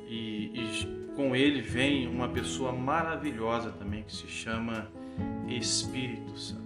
[0.09, 4.91] E, e com Ele vem uma pessoa maravilhosa também que se chama
[5.49, 6.63] Espírito Santo.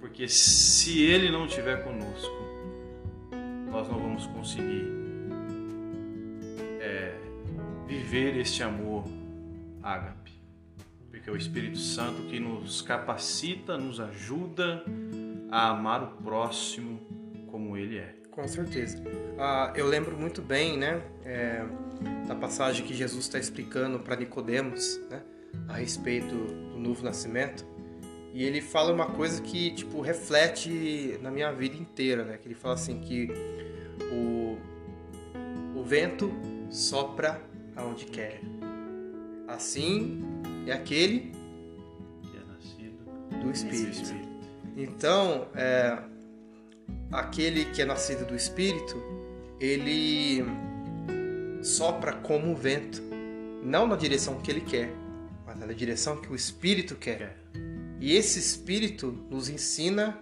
[0.00, 2.34] Porque se Ele não estiver conosco,
[3.70, 4.86] nós não vamos conseguir
[6.80, 7.18] é,
[7.86, 9.04] viver este amor
[9.82, 10.32] ágape.
[11.10, 14.84] Porque é o Espírito Santo que nos capacita, nos ajuda
[15.50, 17.00] a amar o próximo
[17.50, 18.21] como Ele é.
[18.32, 18.98] Com certeza.
[19.38, 21.62] Ah, eu lembro muito bem, né, é,
[22.26, 25.22] da passagem que Jesus está explicando para Nicodemos, né,
[25.68, 27.64] a respeito do novo nascimento.
[28.34, 32.38] E ele fala uma coisa que tipo reflete na minha vida inteira, né?
[32.38, 33.28] Que ele fala assim que
[34.10, 34.56] o,
[35.78, 36.32] o vento
[36.70, 37.42] sopra
[37.76, 38.40] aonde quer.
[39.46, 40.24] Assim
[40.66, 41.32] é aquele
[42.22, 44.02] Que é nascido do do Espírito.
[44.02, 44.28] Espírito.
[44.78, 45.98] Então, é,
[47.10, 48.96] aquele que é nascido do Espírito,
[49.60, 50.44] ele
[51.62, 53.02] sopra como um vento,
[53.62, 54.90] não na direção que ele quer,
[55.46, 57.36] mas na direção que o Espírito quer.
[58.00, 60.18] E esse Espírito nos ensina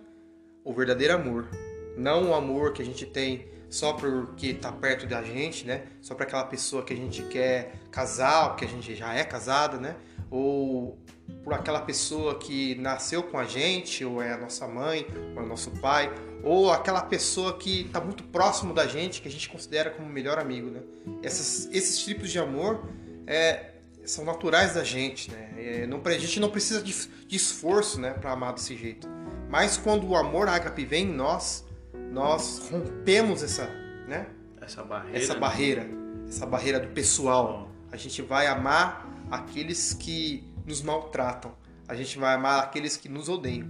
[0.65, 1.49] o verdadeiro amor,
[1.97, 5.85] não o amor que a gente tem só porque está perto da gente, né?
[6.03, 9.23] Só para aquela pessoa que a gente quer casar, ou que a gente já é
[9.23, 9.97] casado, né?
[10.29, 10.99] Ou
[11.43, 15.45] por aquela pessoa que nasceu com a gente, ou é a nossa mãe, ou é
[15.45, 16.13] o nosso pai,
[16.43, 20.39] ou aquela pessoa que está muito próximo da gente, que a gente considera como melhor
[20.39, 20.81] amigo, né?
[21.23, 22.89] Essas, esses tipos de amor
[23.27, 23.71] é,
[24.05, 25.51] são naturais da gente, né?
[25.57, 26.95] É, não, a gente não precisa de,
[27.27, 29.09] de esforço, né, para amar desse jeito.
[29.49, 31.65] Mas quando o amor ágape vem em nós,
[32.11, 33.67] nós rompemos essa,
[34.09, 34.27] né,
[34.61, 35.19] Essa barreira.
[35.19, 35.41] essa né?
[35.41, 35.91] barreira,
[36.29, 37.69] essa barreira do pessoal.
[37.93, 41.53] A gente vai amar aqueles que nos maltratam.
[41.89, 43.69] A gente vai amar aqueles que nos odeiam.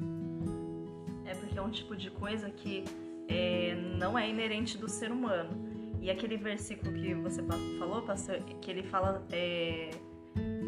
[1.24, 2.85] É porque é um tipo de coisa que
[3.29, 5.70] é, não é inerente do ser humano.
[6.00, 7.42] E aquele versículo que você
[7.79, 9.90] falou, pastor, que ele fala, é,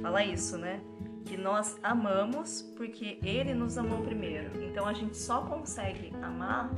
[0.03, 0.81] fala isso, né?
[1.25, 4.63] Que nós amamos porque ele nos amou primeiro.
[4.63, 6.71] Então a gente só consegue amar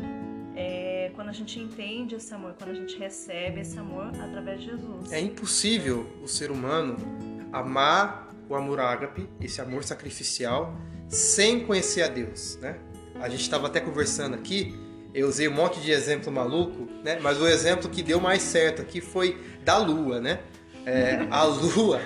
[0.54, 4.66] é, quando a gente entende esse amor, quando a gente recebe esse amor através de
[4.66, 5.12] Jesus.
[5.12, 6.96] É impossível o ser humano
[7.52, 10.74] amar o amor ágape, esse amor sacrificial,
[11.08, 12.76] sem conhecer a Deus, né?
[13.20, 14.74] A gente estava até conversando aqui
[15.14, 17.20] Eu usei um monte de exemplo maluco, né?
[17.22, 20.40] Mas o exemplo que deu mais certo aqui foi da Lua, né?
[20.84, 22.00] É, a Lua,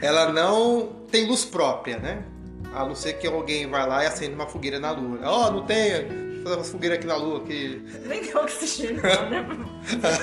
[0.00, 2.24] ela não tem luz própria, né?
[2.72, 5.20] A não ser que alguém vai lá e acende uma fogueira na Lua.
[5.22, 7.44] Ó, oh, não tem, vou fazer uma fogueira aqui na Lua.
[7.44, 7.82] Que...
[8.08, 9.46] Nem tem oxigênio, né?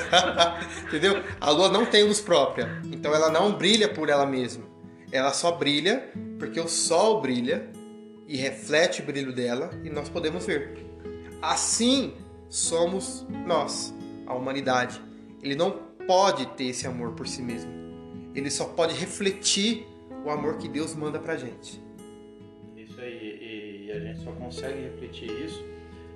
[0.87, 1.23] Entendeu?
[1.39, 4.70] A Lua não tem luz própria, então ela não brilha por ela mesma.
[5.11, 7.69] Ela só brilha porque o Sol brilha
[8.27, 10.85] e reflete o brilho dela e nós podemos ver.
[11.41, 12.13] Assim
[12.47, 13.93] somos nós,
[14.25, 15.01] a humanidade.
[15.41, 15.71] Ele não
[16.07, 17.71] pode ter esse amor por si mesmo.
[18.33, 19.85] Ele só pode refletir
[20.25, 21.81] o amor que Deus manda pra gente.
[22.77, 25.63] Isso aí, e a gente só consegue refletir isso,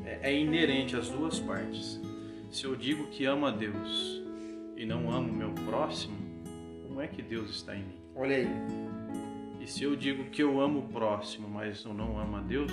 [0.06, 2.00] é, é inerente às duas partes.
[2.52, 4.24] Se eu digo que amo a Deus
[4.78, 6.16] e não amo meu próximo,
[6.88, 8.00] como é que Deus está em mim?
[8.16, 8.48] Olha aí.
[9.66, 12.72] E se eu digo que eu amo o próximo, mas eu não amo a Deus,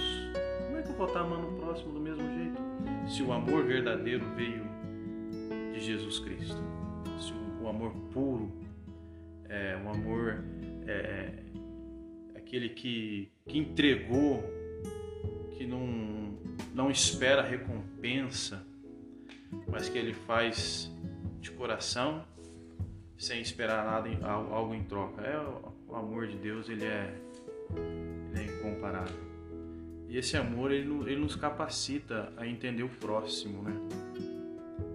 [0.66, 2.60] como é que eu vou estar amando o próximo do mesmo jeito?
[3.08, 4.62] Se o amor verdadeiro veio
[5.72, 6.62] de Jesus Cristo,
[7.18, 8.52] se o, amor puro,
[9.48, 10.44] é, o amor
[10.86, 11.32] é,
[12.36, 14.44] aquele que, que entregou,
[15.56, 16.36] que não,
[16.74, 18.66] não espera recompensa,
[19.66, 20.94] mas que ele faz
[21.40, 22.22] de coração,
[23.16, 25.22] sem esperar nada, algo em troca.
[25.22, 27.14] É o amor de Deus ele é,
[28.30, 29.20] ele é incomparável.
[30.08, 33.74] E esse amor ele, ele nos capacita a entender o próximo, né?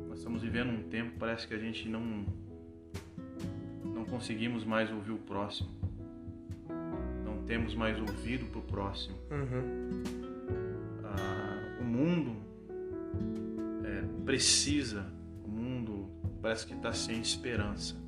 [0.09, 2.25] Nós estamos vivendo um tempo parece que a gente não
[3.83, 5.69] não conseguimos mais ouvir o próximo.
[7.23, 9.15] Não temos mais ouvido para o próximo.
[9.31, 10.03] Uhum.
[11.03, 12.35] Ah, o mundo
[13.85, 15.05] é, precisa,
[15.45, 16.09] o mundo
[16.41, 18.06] parece que está sem esperança.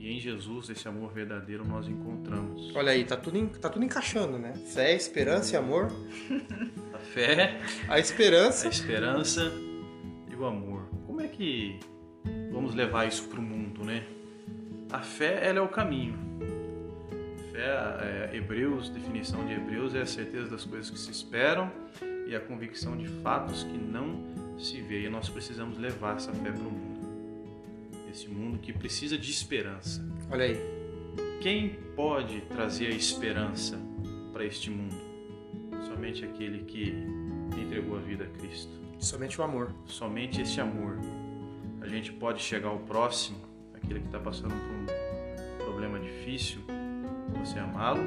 [0.00, 2.74] E em Jesus, esse amor verdadeiro, nós encontramos.
[2.74, 4.54] Olha aí, tá tudo, tá tudo encaixando, né?
[4.72, 5.92] Fé, esperança e amor.
[6.94, 8.66] A fé, a esperança.
[8.66, 9.52] A esperança
[10.30, 10.88] e o amor.
[11.06, 11.78] Como é que
[12.50, 14.06] vamos levar isso para o mundo, né?
[14.90, 16.18] A fé, ela é o caminho.
[17.52, 21.70] Fé, é, Hebreus, definição de Hebreus, é a certeza das coisas que se esperam
[22.26, 24.24] e a convicção de fatos que não
[24.58, 25.04] se vê.
[25.04, 26.89] E nós precisamos levar essa fé para o mundo
[28.10, 30.04] esse mundo que precisa de esperança.
[30.30, 30.56] Olha aí.
[31.40, 33.78] Quem pode trazer a esperança
[34.32, 34.96] para este mundo?
[35.88, 36.94] Somente aquele que
[37.58, 38.70] entregou a vida a Cristo.
[38.98, 39.72] Somente o amor.
[39.86, 40.98] Somente esse amor.
[41.80, 43.38] A gente pode chegar ao próximo,
[43.74, 44.94] aquele que está passando por
[45.56, 46.60] um problema difícil,
[47.38, 48.02] você amá-lo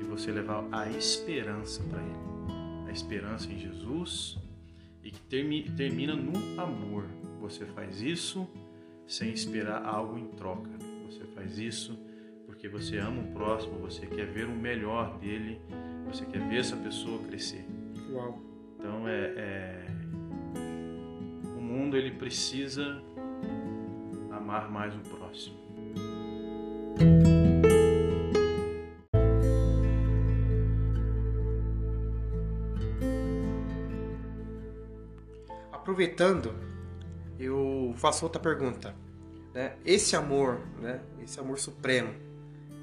[0.00, 2.88] e você levar a esperança para ele.
[2.88, 4.38] A esperança em Jesus
[5.02, 5.20] e que
[5.72, 7.04] termina no amor.
[7.40, 8.48] Você faz isso
[9.08, 10.70] sem esperar algo em troca.
[11.06, 11.98] Você faz isso
[12.44, 15.60] porque você ama o próximo, você quer ver o melhor dele,
[16.06, 17.64] você quer ver essa pessoa crescer.
[18.10, 18.38] Uau.
[18.78, 19.86] Então é, é...
[21.56, 23.02] o mundo ele precisa
[24.30, 25.56] amar mais o próximo.
[35.72, 36.68] Aproveitando
[37.38, 38.94] eu faço outra pergunta.
[39.54, 39.74] Né?
[39.84, 41.00] Esse amor, né?
[41.22, 42.14] esse amor supremo,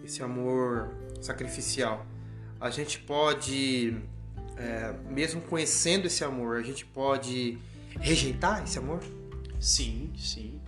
[0.04, 2.06] esse amor sacrificial,
[2.60, 3.98] a gente pode,
[4.58, 7.58] é, mesmo conhecendo esse amor, a gente pode
[8.00, 9.00] rejeitar esse amor?
[9.60, 10.60] Sim, sim.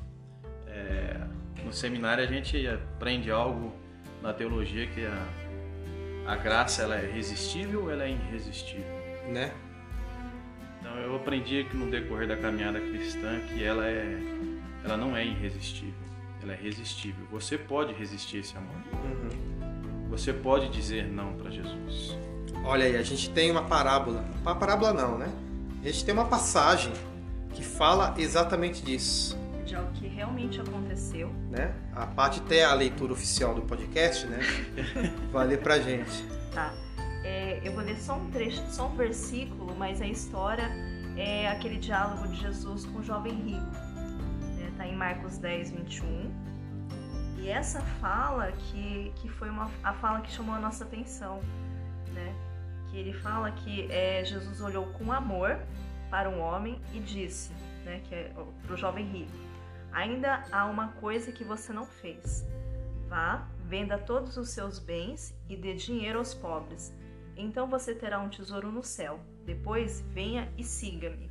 [0.68, 1.20] É,
[1.64, 3.74] no seminário a gente aprende algo
[4.22, 8.86] na teologia que a, a graça ela é resistível ou ela é irresistível?
[9.28, 9.54] Né?
[11.04, 14.18] Eu aprendi que no decorrer da caminhada cristã que ela é,
[14.84, 15.94] ela não é irresistível,
[16.42, 17.26] ela é resistível.
[17.32, 18.76] Você pode resistir esse amor.
[18.94, 20.08] Uhum.
[20.10, 22.18] Você pode dizer não para Jesus.
[22.64, 25.30] Olha aí, a gente tem uma parábola, uma parábola não, né?
[25.82, 26.92] A gente tem uma passagem
[27.54, 29.38] que fala exatamente disso.
[29.66, 31.30] De algo que realmente aconteceu.
[31.50, 31.74] Né?
[31.94, 34.40] A parte até a leitura oficial do podcast, né?
[35.32, 36.24] vai ler pra gente.
[36.54, 36.74] Tá.
[37.28, 40.72] É, eu vou ler só um trecho, só um versículo, mas a história
[41.18, 43.68] é aquele diálogo de Jesus com o jovem rico.
[44.72, 44.92] Está né?
[44.92, 46.32] em Marcos 10, 21.
[47.40, 51.42] E essa fala que, que foi uma, a fala que chamou a nossa atenção,
[52.14, 52.34] né?
[52.90, 55.60] Que ele fala que é, Jesus olhou com amor
[56.10, 57.52] para um homem e disse,
[57.84, 58.32] né, que é
[58.64, 59.34] para o jovem rico:
[59.92, 62.48] Ainda há uma coisa que você não fez.
[63.10, 66.94] Vá, venda todos os seus bens e dê dinheiro aos pobres
[67.38, 69.20] então você terá um tesouro no céu.
[69.46, 71.30] Depois venha e siga-me.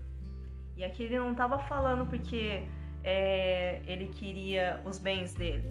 [0.76, 2.62] E aqui ele não estava falando porque
[3.04, 5.64] é, ele queria os bens dele,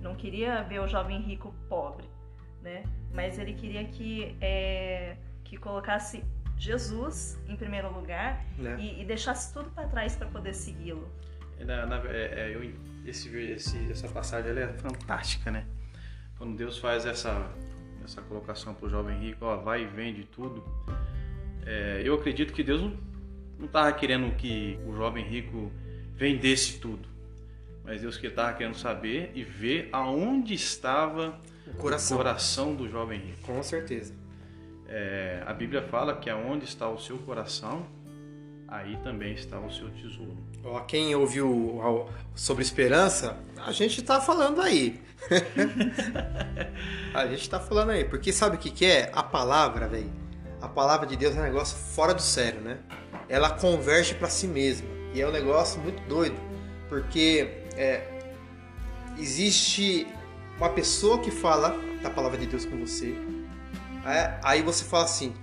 [0.00, 2.06] não queria ver o jovem rico pobre,
[2.62, 2.82] né?
[3.12, 6.22] Mas ele queria que é, que colocasse
[6.56, 8.76] Jesus em primeiro lugar Né?
[8.78, 11.08] e, e deixasse tudo para trás para poder segui-lo.
[11.58, 12.72] É, na- na- é, é, eu-
[13.04, 15.66] esse, esse- essa passagem ela é fantástica, né?
[16.38, 17.50] Quando Deus faz essa,
[18.04, 20.62] essa colocação para o jovem rico, ó, vai e vende tudo.
[21.64, 25.70] É, eu acredito que Deus não, estava querendo que o jovem rico
[26.14, 27.08] vendesse tudo.
[27.84, 32.16] Mas Deus que estava querendo saber e ver aonde estava O coração.
[32.16, 33.42] o coração do jovem rico.
[33.42, 34.14] Com certeza.
[34.88, 37.86] É, a Bíblia fala que aonde está o seu coração,
[38.72, 40.36] aí também está o seu tesouro.
[40.64, 41.78] Ó, quem ouviu
[42.34, 45.00] sobre esperança, a gente tá falando aí.
[47.12, 48.04] a gente tá falando aí.
[48.04, 49.10] Porque sabe o que, que é?
[49.12, 50.10] A palavra, velho.
[50.60, 52.78] A palavra de Deus é um negócio fora do sério, né?
[53.28, 54.88] Ela converge para si mesma.
[55.12, 56.36] E é um negócio muito doido.
[56.88, 58.06] Porque é,
[59.18, 60.06] existe
[60.56, 63.14] uma pessoa que fala da palavra de Deus com você.
[64.06, 65.34] É, aí você fala assim,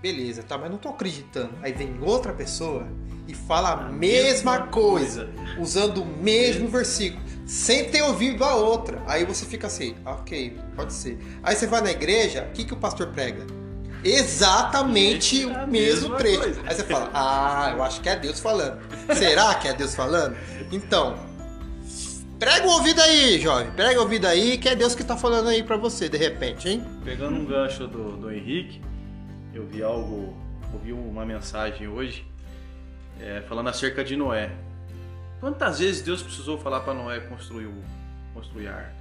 [0.00, 1.50] beleza, tá, mas não tô acreditando.
[1.62, 2.86] Aí vem outra pessoa
[3.26, 5.28] e fala a mesma coisa,
[5.58, 9.02] usando o mesmo versículo, sem ter ouvido a outra.
[9.06, 11.18] Aí você fica assim, ok, pode ser.
[11.42, 13.46] Aí você vai na igreja, o que, que o pastor prega?
[14.02, 16.40] Exatamente o mesmo trecho.
[16.40, 16.60] coisa.
[16.66, 18.78] Aí você fala, ah, eu acho que é Deus falando.
[19.14, 20.36] Será que é Deus falando?
[20.70, 21.18] Então,
[22.38, 23.70] prega o ouvido aí, jovem.
[23.72, 26.68] Prega o ouvido aí, que é Deus que tá falando aí pra você, de repente,
[26.68, 26.84] hein?
[27.04, 28.80] Pegando um gancho do, do Henrique,
[29.58, 30.36] eu vi algo,
[30.72, 32.24] ouvi uma mensagem hoje
[33.20, 34.52] é, falando acerca de Noé.
[35.40, 37.82] Quantas vezes Deus precisou falar para Noé construir, o,
[38.32, 38.94] construir a arca?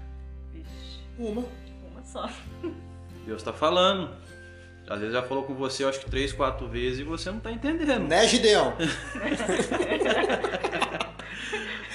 [0.51, 1.45] Vixe, Uma.
[1.91, 2.30] uma só.
[3.26, 4.10] Deus está falando.
[4.89, 7.51] Às vezes já falou com você, acho que três, quatro vezes e você não está
[7.51, 8.08] entendendo.
[8.08, 8.74] Né, Gideão?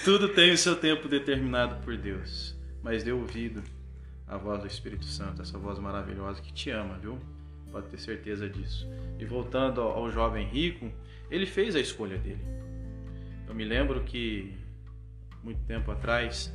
[0.04, 2.54] Tudo tem o seu tempo determinado por Deus.
[2.82, 3.62] Mas dê ouvido
[4.28, 7.18] à voz do Espírito Santo, essa voz maravilhosa que te ama, viu?
[7.72, 8.86] Pode ter certeza disso.
[9.18, 10.92] E voltando ao jovem rico,
[11.30, 12.44] ele fez a escolha dele.
[13.48, 14.54] Eu me lembro que,
[15.42, 16.54] muito tempo atrás,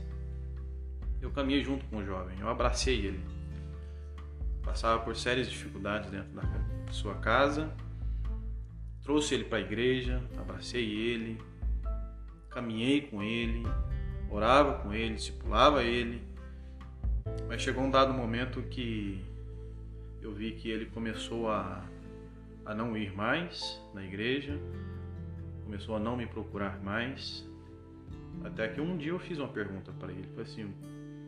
[1.19, 3.19] eu caminhei junto com o jovem, eu abracei ele.
[4.63, 6.43] Passava por sérias dificuldades dentro da
[6.91, 7.73] sua casa,
[9.01, 11.41] trouxe ele para a igreja, abracei ele,
[12.49, 13.63] caminhei com ele,
[14.29, 16.21] orava com ele, discipulava ele.
[17.47, 19.25] Mas chegou um dado momento que
[20.27, 21.83] eu vi que ele começou a,
[22.65, 24.59] a não ir mais na igreja,
[25.63, 27.47] começou a não me procurar mais.
[28.43, 30.65] Até que um dia eu fiz uma pergunta para ele, falei assim: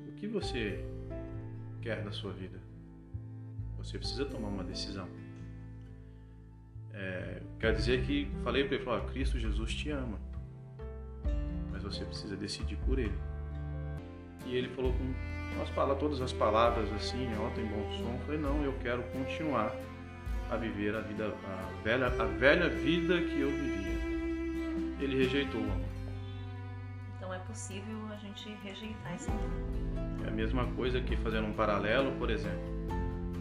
[0.07, 0.83] "O que você
[1.81, 2.59] quer da sua vida?
[3.77, 5.07] Você precisa tomar uma decisão."
[6.93, 10.19] É, quer dizer que falei para ele, falei, "Ó, Cristo Jesus te ama
[11.71, 13.17] mas você precisa decidir por ele.
[14.45, 18.13] E ele falou com as palavras, todas as palavras assim, alto em bom som.
[18.13, 19.75] Eu falei, não, eu quero continuar
[20.49, 23.99] a viver a vida, a velha, a velha vida que eu vivia.
[24.99, 25.89] Ele rejeitou o amor.
[27.17, 29.49] Então é possível a gente rejeitar esse amor.
[30.25, 32.59] É a mesma coisa que fazendo um paralelo, por exemplo,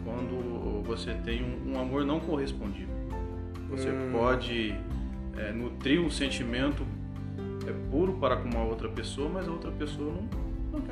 [0.03, 2.91] quando você tem um, um amor não correspondido.
[3.69, 4.09] Você Hum.
[4.11, 4.75] pode
[5.37, 6.85] é, nutrir um sentimento
[7.67, 10.27] é, puro para com uma outra pessoa, mas a outra pessoa não,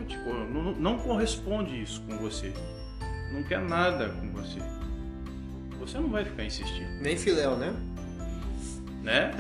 [0.08, 2.54] te cor- não, não corresponde isso com você.
[3.32, 4.60] Não quer nada com você.
[5.80, 7.74] Você não vai ficar insistindo, Nem filéu, né?
[9.04, 9.32] né?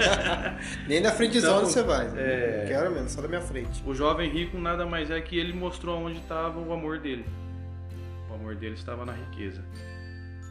[0.86, 2.06] Nem na frente Então, você vai.
[2.16, 3.82] é- Quero mesmo, só da minha frente.
[3.86, 7.24] O jovem rico nada mais é que ele mostrou onde estava o amor dele.
[8.30, 9.62] O amor dele estava na riqueza.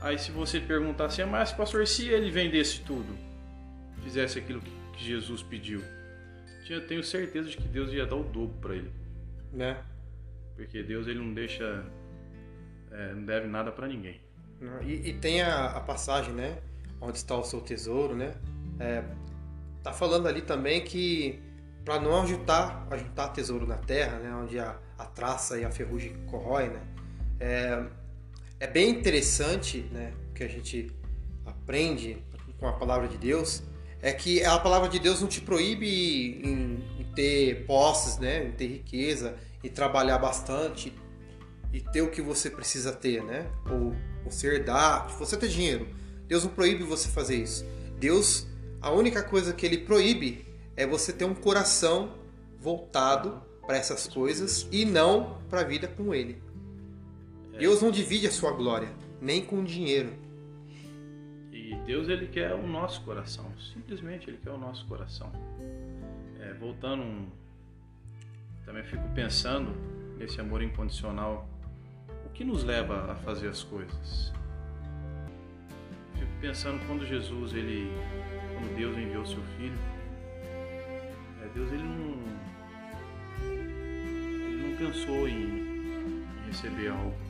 [0.02, 3.16] Aí se você perguntar assim, "Ah, mas pastor, se ele vendesse tudo,
[4.04, 4.62] fizesse aquilo
[4.94, 5.82] que Jesus pediu,
[6.66, 8.92] tinha, tenho certeza de que Deus ia dar o dobro para ele.
[9.52, 9.84] Né?
[10.56, 11.86] Porque Deus ele não deixa,
[12.92, 14.20] é, não deve nada para ninguém.
[14.84, 16.58] E, e tem a, a passagem, né?
[17.00, 18.34] Onde está o seu tesouro, né?
[18.80, 19.04] É,
[19.84, 21.40] tá falando ali também que
[21.86, 24.34] para não ajuntar, ajuntar tesouro na terra, né?
[24.34, 26.82] Onde a, a traça e a ferrugem corrói, né?
[27.40, 27.86] É,
[28.60, 30.14] é bem interessante, né?
[30.34, 30.92] Que a gente
[31.46, 32.18] aprende
[32.60, 33.64] com a palavra de Deus
[34.02, 35.88] é que a palavra de Deus não te proíbe
[36.44, 38.46] em, em ter posses, né?
[38.46, 40.94] Em ter riqueza e trabalhar bastante
[41.74, 43.50] e ter o que você precisa ter, né?
[43.70, 45.88] Ou você herdar, você ter dinheiro.
[46.28, 47.66] Deus não proíbe você fazer isso.
[48.00, 48.48] Deus,
[48.82, 50.46] a única coisa que ele proíbe
[50.76, 52.14] é você ter um coração
[52.60, 56.42] voltado para essas coisas e não para a vida com ele.
[57.58, 58.90] Deus não divide a sua glória,
[59.20, 60.14] nem com dinheiro.
[61.68, 65.30] E Deus ele quer o nosso coração, simplesmente ele quer o nosso coração.
[66.40, 67.28] É, voltando,
[68.66, 69.72] também fico pensando
[70.18, 71.46] nesse amor incondicional.
[72.26, 74.32] O que nos leva a fazer as coisas?
[76.14, 77.92] Fico pensando quando Jesus, ele,
[78.54, 79.78] quando Deus enviou seu filho,
[81.44, 82.18] é, Deus ele não,
[83.44, 87.27] ele não pensou em receber algo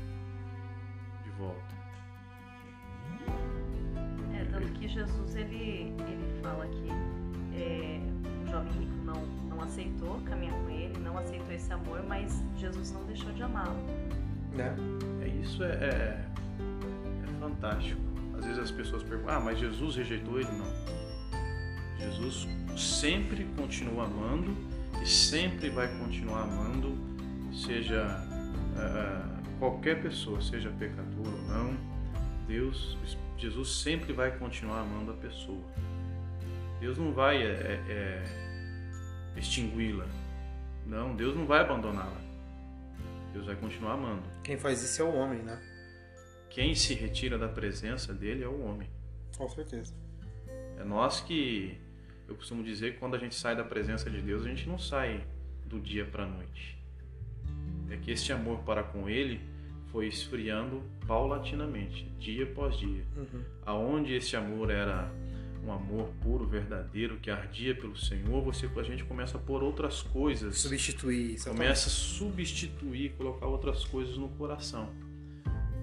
[4.58, 6.90] tanto que Jesus ele, ele fala que
[7.56, 8.02] é,
[8.44, 12.92] o jovem rico não, não aceitou caminhar com ele, não aceitou esse amor, mas Jesus
[12.92, 13.78] não deixou de amá-lo.
[14.54, 14.76] Né?
[15.22, 16.26] É isso é, é,
[17.24, 18.02] é fantástico.
[18.36, 20.50] Às vezes as pessoas perguntam, ah, mas Jesus rejeitou ele?
[20.52, 20.98] Não.
[22.00, 24.56] Jesus sempre continua amando
[25.02, 26.96] e sempre vai continuar amando,
[27.52, 28.24] seja
[28.76, 31.78] uh, qualquer pessoa, seja pecador ou não.
[32.48, 32.98] Deus,
[33.38, 35.64] Jesus sempre vai continuar amando a pessoa.
[36.80, 38.24] Deus não vai é, é,
[39.36, 40.08] extingui-la.
[40.86, 42.22] Não, Deus não vai abandoná-la.
[43.34, 44.24] Deus vai continuar amando.
[44.44, 45.62] Quem faz isso é o homem, né?
[46.50, 48.90] Quem se retira da presença dele é o homem.
[49.38, 49.94] Com certeza.
[50.80, 51.80] É nós que
[52.28, 54.80] eu costumo dizer que quando a gente sai da presença de Deus, a gente não
[54.80, 55.24] sai
[55.66, 56.78] do dia para a noite.
[57.90, 59.42] É que este amor para com ele
[59.98, 63.04] foi esfriando paulatinamente, dia após dia.
[63.16, 63.44] Uhum.
[63.66, 65.12] Aonde esse amor era
[65.66, 70.04] um amor puro, verdadeiro, que ardia pelo Senhor, você a gente começa a pôr outras
[70.04, 71.34] coisas, Substituir.
[71.34, 71.58] exatamente.
[71.64, 74.92] começa a substituir, colocar outras coisas no coração.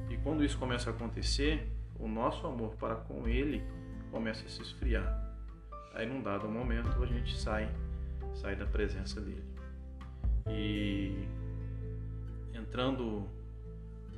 [0.08, 1.66] E quando isso começa a acontecer,
[1.98, 3.64] o nosso amor para com Ele
[4.12, 5.34] começa a se esfriar.
[5.92, 7.68] Aí num dado momento a gente sai,
[8.32, 9.42] sai da presença dele.
[10.48, 11.26] E
[12.54, 13.28] entrando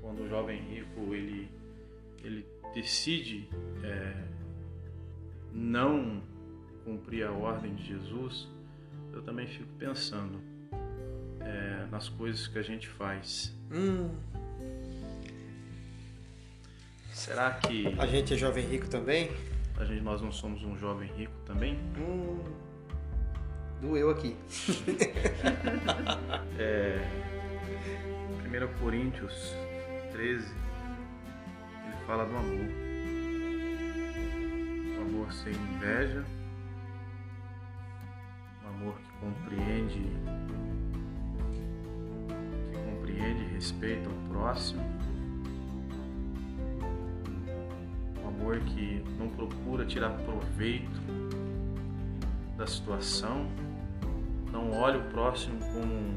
[0.07, 1.51] quando o jovem rico ele
[2.23, 3.49] ele decide
[3.83, 4.15] é,
[5.53, 6.23] não
[6.85, 8.49] cumprir a ordem de Jesus,
[9.13, 10.41] eu também fico pensando
[11.41, 13.53] é, nas coisas que a gente faz.
[13.73, 14.15] Hum,
[17.11, 19.31] Será que a gente é jovem rico também?
[19.79, 21.79] a gente, nós não somos um jovem rico também?
[21.99, 22.45] Hum,
[23.81, 24.37] doeu aqui.
[26.59, 26.99] É,
[28.47, 29.55] 1 Coríntios
[30.17, 30.47] 13,
[31.85, 32.71] ele fala do amor.
[34.97, 36.25] O amor sem inveja,
[38.65, 40.07] um amor que compreende,
[42.73, 44.83] que compreende e respeita o próximo,
[48.25, 50.99] um amor que não procura tirar proveito
[52.57, 53.51] da situação,
[54.51, 56.17] não olha o próximo como um,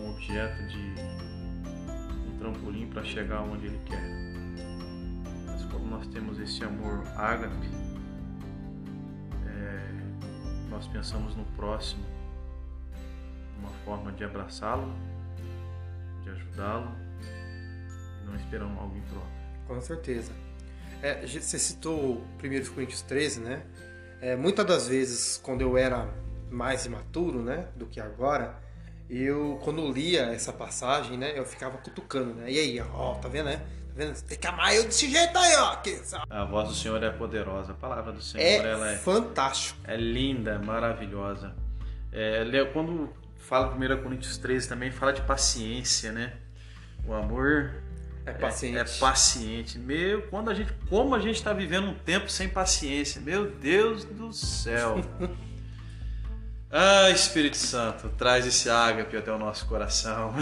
[0.00, 1.31] um objeto de um
[2.42, 4.02] trampolim para chegar onde ele quer.
[5.46, 7.70] Mas quando nós temos esse amor ágape,
[9.46, 12.04] é, nós pensamos no próximo,
[13.60, 14.92] uma forma de abraçá-lo,
[16.24, 16.90] de ajudá-lo
[18.20, 19.26] e não esperando algo em troca.
[19.68, 20.32] Com certeza.
[21.00, 23.62] É, você citou 1 Coríntios 13, né?
[24.20, 26.08] É, muitas das vezes, quando eu era
[26.50, 28.60] mais imaturo, né, do que agora,
[29.10, 32.50] eu, quando lia essa passagem, né, eu ficava cutucando, né?
[32.50, 33.56] E aí, ó, tá vendo, né?
[33.56, 34.14] Tá vendo?
[34.14, 35.76] Você tem que amar eu desse jeito aí, ó.
[35.76, 36.00] Que?
[36.30, 39.78] A voz do Senhor é poderosa, a palavra do Senhor é, ela é fantástico.
[39.84, 41.54] É linda, maravilhosa.
[42.10, 46.32] É, quando fala 1 Coríntios 13 também, fala de paciência, né?
[47.06, 47.82] O amor
[48.24, 48.78] É paciente.
[48.78, 49.78] é, é paciente.
[49.78, 54.04] Meu, quando a gente, como a gente está vivendo um tempo sem paciência, meu Deus
[54.04, 54.96] do céu.
[56.74, 60.34] Ah, Espírito Santo, traz esse ágape até o nosso coração.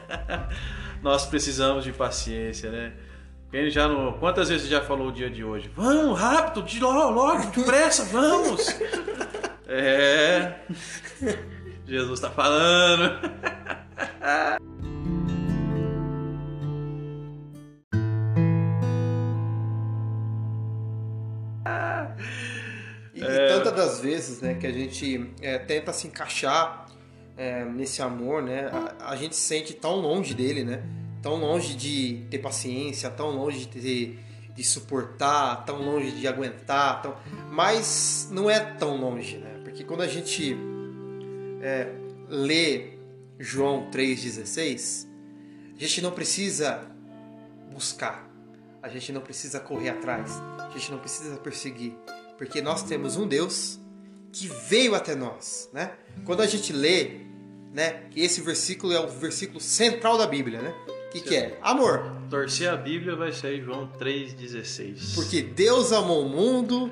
[1.02, 2.94] Nós precisamos de paciência, né?
[3.50, 5.70] Quem já não, quantas vezes já falou o dia de hoje?
[5.76, 8.74] Vamos, rápido, de logo, logo, depressa, vamos.
[9.68, 10.54] É.
[11.86, 13.20] Jesus está falando.
[23.14, 26.88] E, e tantas das vezes, né, que a gente é, tenta se encaixar
[27.36, 28.68] é, nesse amor, né,
[29.00, 30.82] a, a gente se sente tão longe dele, né,
[31.22, 34.18] tão longe de ter paciência, tão longe de ter,
[34.52, 37.16] de suportar, tão longe de aguentar, tão...
[37.50, 40.56] mas não é tão longe, né, porque quando a gente
[41.62, 41.88] é,
[42.28, 42.94] lê
[43.38, 45.06] João 3,16,
[45.76, 46.82] a gente não precisa
[47.72, 48.28] buscar,
[48.82, 51.96] a gente não precisa correr atrás, a gente não precisa perseguir,
[52.36, 53.78] porque nós temos um Deus
[54.32, 55.92] que veio até nós, né?
[56.24, 57.20] Quando a gente lê,
[57.72, 60.74] né, que esse versículo é o versículo central da Bíblia, né?
[61.12, 61.58] Que que é?
[61.62, 62.02] Amor.
[62.28, 65.14] Torcer a Bíblia vai sair João 3,16.
[65.14, 66.90] Porque Deus amou o mundo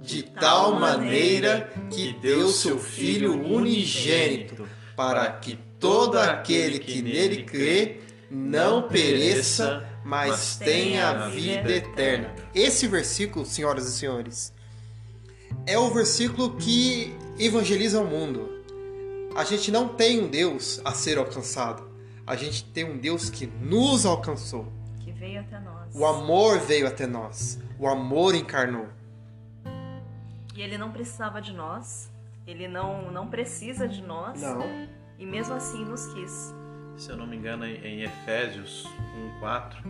[0.00, 8.00] de tal maneira que deu seu filho unigênito para que todo aquele que nele crê
[8.30, 12.32] não pereça, mas, tenha a vida eterna.
[12.54, 14.53] Esse versículo, senhoras e senhores,
[15.66, 18.48] é o versículo que evangeliza o mundo.
[19.36, 21.82] A gente não tem um Deus a ser alcançado.
[22.26, 24.66] A gente tem um Deus que nos alcançou.
[25.00, 25.94] Que veio até nós.
[25.94, 27.58] O amor veio até nós.
[27.78, 28.86] O amor encarnou.
[30.54, 32.10] E ele não precisava de nós.
[32.46, 34.40] Ele não, não precisa de nós.
[34.40, 34.88] Não.
[35.18, 36.54] E mesmo assim nos quis.
[36.96, 38.86] Se eu não me engano, em Efésios
[39.40, 39.82] 1:4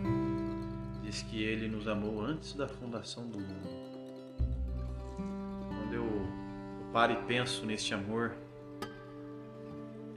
[1.03, 3.84] diz que ele nos amou antes da fundação do mundo.
[5.85, 6.27] Quando eu,
[6.91, 8.35] paro e penso neste amor,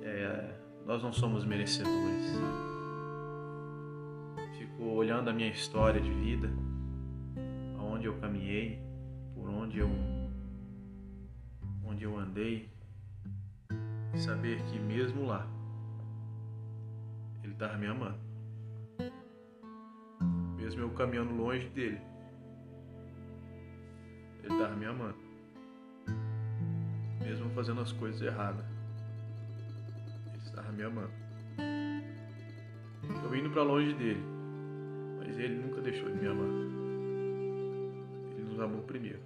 [0.01, 0.55] é,
[0.87, 2.33] nós não somos merecedores.
[4.57, 6.49] Fico olhando a minha história de vida,
[7.79, 8.81] aonde eu caminhei,
[9.35, 9.91] por onde eu
[11.85, 12.71] onde eu andei,
[14.15, 15.47] e saber que mesmo lá
[17.45, 18.19] ele estava me amando.
[20.57, 22.01] Mesmo eu caminhando longe dele,
[24.43, 25.28] ele estava me amando.
[27.21, 28.65] Mesmo fazendo as coisas erradas,
[30.33, 31.13] ele estava me amando.
[33.25, 34.23] Eu indo para longe dele,
[35.19, 36.49] mas ele nunca deixou de me amar.
[38.33, 39.21] Ele nos amou primeiro.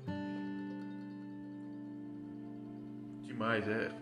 [3.26, 3.92] Demais, é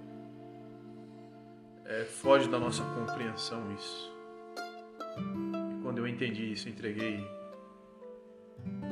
[1.90, 4.14] é, foge da nossa compreensão isso.
[5.18, 7.26] E quando eu entendi isso, entreguei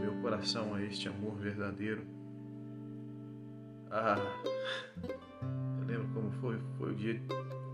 [0.01, 2.05] meu coração a este amor verdadeiro.
[3.91, 4.17] Ah,
[5.81, 7.21] eu lembro como foi, foi o dia,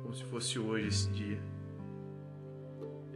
[0.02, 1.40] como se fosse hoje esse dia.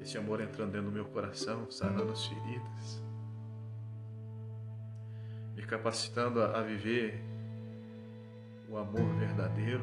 [0.01, 3.03] Esse amor entrando dentro do meu coração, sarando as feridas,
[5.55, 7.23] me capacitando a, a viver
[8.69, 9.83] o amor verdadeiro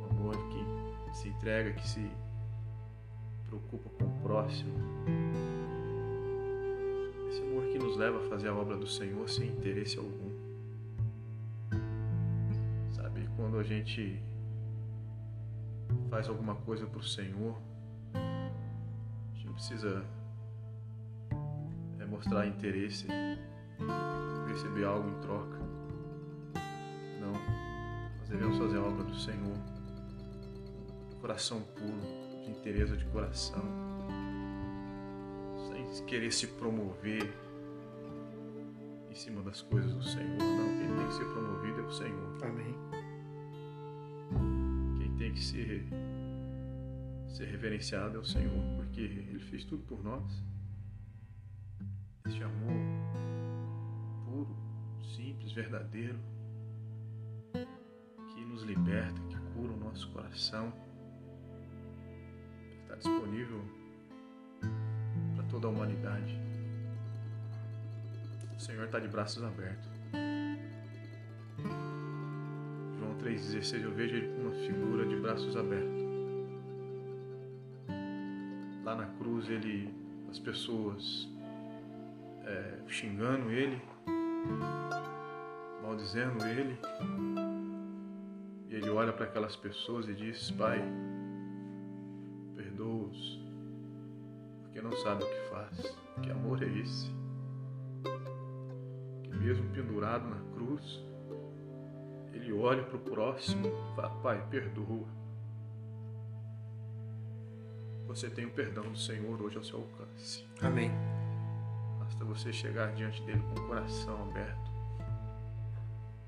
[0.00, 2.10] o amor que se entrega, que se
[3.46, 4.74] preocupa com o próximo.
[7.28, 10.29] Esse amor que nos leva a fazer a obra do Senhor sem interesse algum.
[13.50, 14.22] Quando a gente
[16.08, 17.60] faz alguma coisa para o Senhor,
[18.14, 20.04] a gente não precisa
[21.98, 23.08] é, mostrar interesse,
[24.46, 25.58] receber algo em troca.
[27.20, 27.32] Não,
[28.20, 29.56] nós devemos fazer a obra do Senhor
[31.20, 32.00] coração puro,
[32.44, 33.64] de interesse de coração,
[35.66, 37.34] sem querer se promover
[39.10, 40.38] em cima das coisas do Senhor.
[40.38, 42.44] Não, quem tem que ser promovido é o Senhor.
[42.44, 43.09] Amém.
[45.30, 45.86] Tem que ser,
[47.28, 50.42] ser reverenciado é o Senhor, porque Ele fez tudo por nós.
[52.26, 52.74] Este amor
[54.24, 54.56] puro,
[55.16, 56.18] simples, verdadeiro,
[57.52, 60.72] que nos liberta, que cura o nosso coração
[62.82, 63.62] está disponível
[65.36, 66.36] para toda a humanidade.
[68.56, 69.89] O Senhor está de braços abertos.
[73.22, 76.00] 3,16 eu vejo ele com uma figura de braços abertos.
[78.82, 79.94] Lá na cruz ele,
[80.30, 81.28] as pessoas
[82.44, 83.80] é, xingando ele,
[85.82, 86.78] maldizendo ele,
[88.70, 90.82] e ele olha para aquelas pessoas e diz: Pai,
[92.56, 93.38] perdoa-os,
[94.62, 95.98] porque não sabe o que faz.
[96.22, 97.10] Que amor é esse?
[99.24, 101.09] Que mesmo pendurado na cruz,
[102.50, 105.06] ele olha para o próximo e fala: Pai, perdoa.
[108.08, 110.44] Você tem o perdão do Senhor hoje ao seu alcance.
[110.60, 110.90] Amém.
[112.00, 114.70] Basta você chegar diante dele com o coração aberto,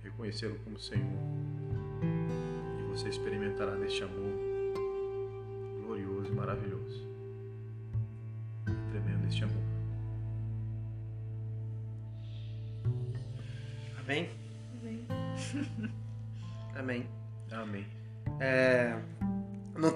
[0.01, 1.19] reconhecê-lo como Senhor,
[2.79, 4.33] e você experimentará deste amor
[5.85, 6.82] glorioso e maravilhoso.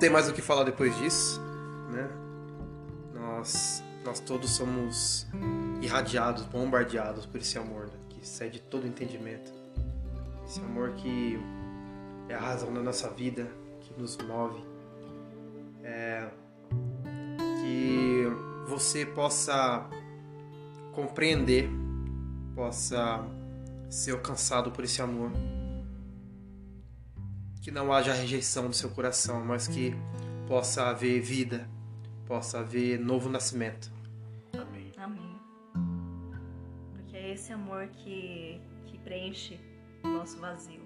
[0.06, 1.40] Tem mais o que falar depois disso,
[1.90, 2.08] né?
[3.12, 5.26] Nós, nós todos somos
[5.82, 7.98] irradiados, bombardeados por esse amor né?
[8.08, 9.52] que excede todo entendimento.
[10.46, 11.40] Esse amor que
[12.28, 13.50] é a razão da nossa vida,
[13.80, 14.64] que nos move.
[15.82, 16.28] É,
[17.60, 18.26] que
[18.68, 19.90] você possa
[20.92, 21.68] compreender,
[22.54, 23.24] possa
[23.90, 25.32] ser alcançado por esse amor
[27.66, 29.92] que não haja rejeição do seu coração, mas que
[30.46, 31.68] possa haver vida,
[32.24, 33.90] possa haver novo nascimento.
[34.56, 34.92] Amém.
[34.96, 35.36] Amém.
[36.94, 39.58] Porque é esse amor que, que preenche
[40.04, 40.80] o nosso vazio.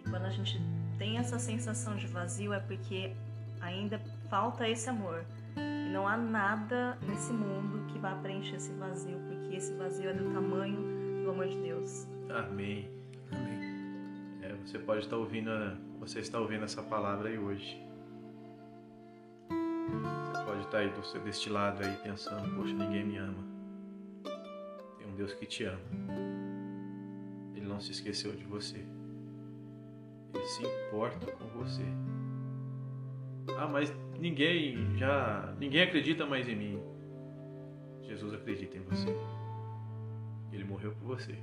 [0.00, 0.60] E quando a gente
[0.98, 3.12] tem essa sensação de vazio é porque
[3.60, 5.24] ainda falta esse amor.
[5.56, 10.12] E Não há nada nesse mundo que vá preencher esse vazio, porque esse vazio é
[10.12, 12.08] do tamanho do amor de Deus.
[12.30, 12.90] Amém.
[13.30, 13.60] Amém.
[14.42, 17.80] É, você pode estar ouvindo, a- você está ouvindo essa palavra aí hoje.
[20.32, 23.44] Você pode estar aí do- deste lado aí pensando, poxa, ninguém me ama.
[24.98, 25.80] Tem um Deus que te ama.
[27.54, 28.84] Ele não se esqueceu de você.
[30.34, 31.84] Ele se importa com você.
[33.58, 36.82] Ah, mas ninguém já, ninguém acredita mais em mim.
[38.02, 39.08] Jesus acredita em você.
[40.52, 41.36] Ele morreu por você.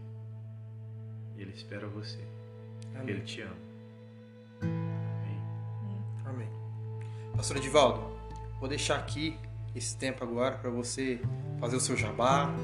[1.37, 2.19] Ele espera você.
[2.93, 3.23] Porque Ele Amém.
[3.25, 3.66] te ama.
[7.37, 8.17] Pastor Edivaldo,
[8.59, 9.37] vou deixar aqui
[9.75, 11.21] esse tempo agora para você
[11.59, 12.51] fazer o seu jabá,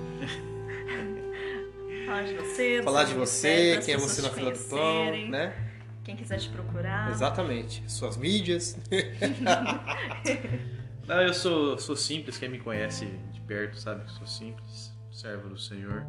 [2.06, 5.56] Falar de você, do falar de você, quem é você na fila do pão, né?
[6.04, 7.10] Quem quiser te procurar.
[7.10, 7.84] Exatamente.
[7.90, 8.78] Suas mídias.
[11.08, 15.50] Não, eu sou, sou simples, quem me conhece de perto sabe que sou simples, servo
[15.50, 16.06] do Senhor.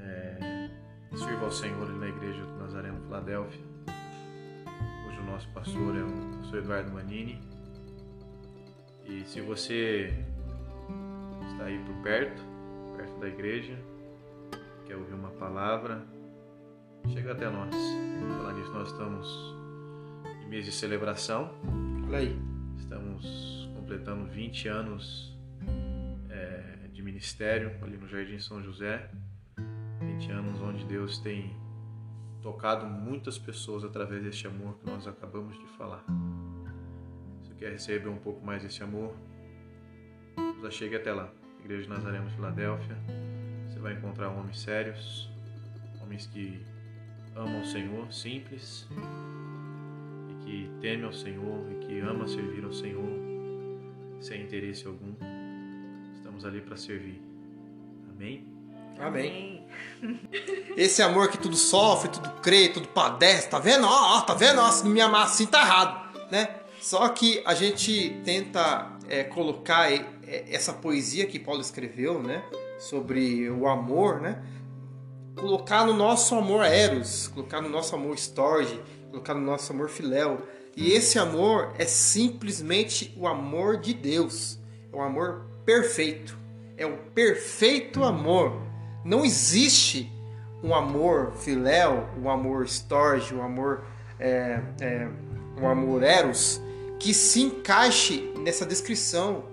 [0.00, 0.68] É,
[1.16, 3.60] sirvo ao Senhor na igreja do Nazareno Filadélfia,
[5.26, 7.40] nosso pastor é o pastor Eduardo Manini.
[9.04, 10.24] E se você
[11.50, 12.42] está aí por perto,
[12.96, 13.76] perto da igreja,
[14.86, 16.06] quer ouvir uma palavra,
[17.12, 17.74] chega até nós.
[18.36, 19.56] Falar nisso, nós estamos
[20.44, 21.50] em mês de celebração.
[22.06, 22.38] Olha aí.
[22.78, 25.36] Estamos completando 20 anos
[26.30, 29.10] é, de ministério ali no Jardim São José.
[30.00, 31.65] 20 anos onde Deus tem
[32.46, 36.04] tocado muitas pessoas através deste amor que nós acabamos de falar.
[37.42, 39.12] Se você quer receber um pouco mais desse amor,
[40.62, 41.28] já chegue até lá.
[41.58, 42.96] Igreja de Nazareno, Filadélfia.
[43.66, 45.28] Você vai encontrar homens sérios,
[46.00, 46.64] homens que
[47.34, 48.88] amam o Senhor, simples,
[50.30, 53.10] e que teme ao Senhor e que ama servir ao Senhor
[54.20, 55.16] sem interesse algum.
[56.14, 57.20] Estamos ali para servir.
[58.08, 58.46] Amém?
[59.00, 59.55] Amém.
[60.76, 63.86] Esse amor que tudo sofre, tudo crê, tudo padece, tá vendo?
[63.86, 64.60] Ó, tá vendo?
[64.60, 66.48] Ó, se não me amar assim tá errado, né?
[66.80, 70.04] Só que a gente tenta é, colocar é,
[70.50, 72.44] essa poesia que Paulo escreveu, né?
[72.78, 74.42] Sobre o amor, né?
[75.34, 80.46] Colocar no nosso amor eros, colocar no nosso amor storge, colocar no nosso amor filéu.
[80.76, 84.58] E esse amor é simplesmente o amor de Deus.
[84.92, 86.38] É o amor perfeito.
[86.76, 88.65] É o perfeito amor.
[89.06, 90.10] Não existe
[90.64, 93.84] um amor filéu, um amor storge, um amor,
[94.18, 95.08] é, é,
[95.60, 96.60] um amor eros
[96.98, 99.44] que se encaixe nessa descrição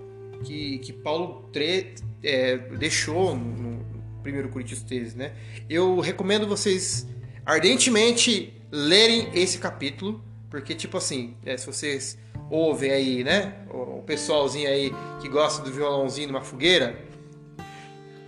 [0.42, 3.84] que, que Paulo tre, é, deixou no, no
[4.26, 5.16] 1 Coríntios 13.
[5.16, 5.32] Né?
[5.70, 7.06] Eu recomendo vocês
[7.46, 12.18] ardentemente lerem esse capítulo, porque, tipo assim, é, se vocês
[12.50, 17.13] ouvem aí, né, o, o pessoalzinho aí que gosta do violãozinho numa fogueira,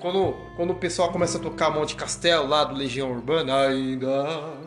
[0.01, 4.59] quando, quando o pessoal começa a tocar Monte Castelo lá do Legião Urbana, ainda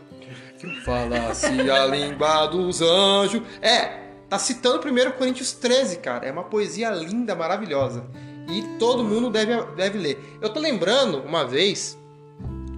[0.58, 3.42] que falasse a língua dos anjos.
[3.62, 4.00] É,
[4.30, 6.26] tá citando 1 Coríntios 13, cara.
[6.26, 8.06] É uma poesia linda, maravilhosa.
[8.50, 10.38] E todo mundo deve, deve ler.
[10.42, 11.98] Eu tô lembrando uma vez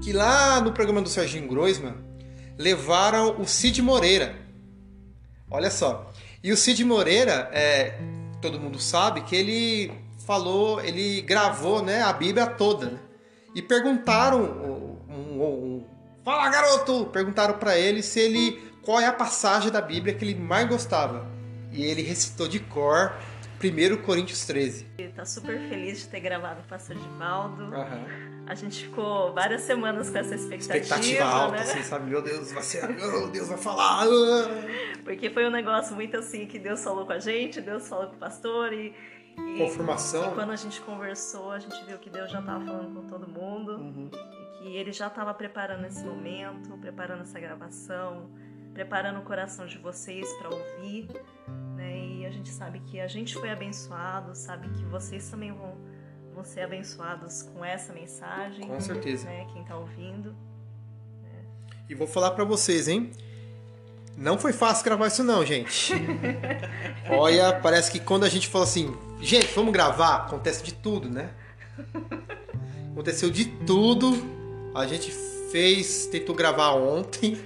[0.02, 1.96] que lá no programa do Serginho Groisman
[2.58, 4.36] levaram o Cid Moreira.
[5.50, 6.12] Olha só.
[6.44, 8.00] E o Cid Moreira, é,
[8.42, 9.92] todo mundo sabe que ele
[10.26, 12.88] falou, ele gravou né, a Bíblia toda.
[12.88, 13.00] Né?
[13.54, 15.86] E perguntaram, um, um, um,
[16.24, 20.36] fala garoto, perguntaram para ele se ele qual é a passagem da Bíblia que ele
[20.36, 21.28] mais gostava.
[21.72, 23.14] E ele recitou de cor
[23.64, 24.86] 1 Coríntios 13.
[25.16, 27.64] Tá super feliz de ter gravado o Pastor Divaldo.
[27.76, 28.32] Aham.
[28.48, 31.62] A gente ficou várias semanas com essa expectativa, Expectativa alta, né?
[31.62, 32.10] assim, sabe?
[32.10, 32.90] Meu Deus, vai ser.
[32.90, 34.06] Meu Deus, vai falar.
[35.06, 38.16] Porque foi um negócio muito assim que Deus falou com a gente, Deus falou com
[38.16, 38.94] o pastor e.
[39.38, 40.32] e Confirmação.
[40.32, 43.28] E quando a gente conversou, a gente viu que Deus já estava falando com todo
[43.28, 44.10] mundo Uhum.
[44.14, 48.30] e que Ele já estava preparando esse momento, preparando essa gravação,
[48.74, 51.08] preparando o coração de vocês para ouvir,
[51.76, 51.98] né?
[51.98, 55.76] E a gente sabe que a gente foi abençoado, sabe que vocês também vão,
[56.34, 59.26] vão ser abençoados com essa mensagem, Com certeza.
[59.26, 59.46] né?
[59.52, 60.36] Quem está ouvindo.
[61.90, 63.12] E vou falar pra vocês, hein?
[64.16, 65.94] Não foi fácil gravar isso não, gente.
[67.10, 71.32] Olha, parece que quando a gente fala assim, gente, vamos gravar, acontece de tudo, né?
[72.92, 74.12] Aconteceu de tudo.
[74.76, 75.12] A gente
[75.52, 77.38] fez, tentou gravar ontem,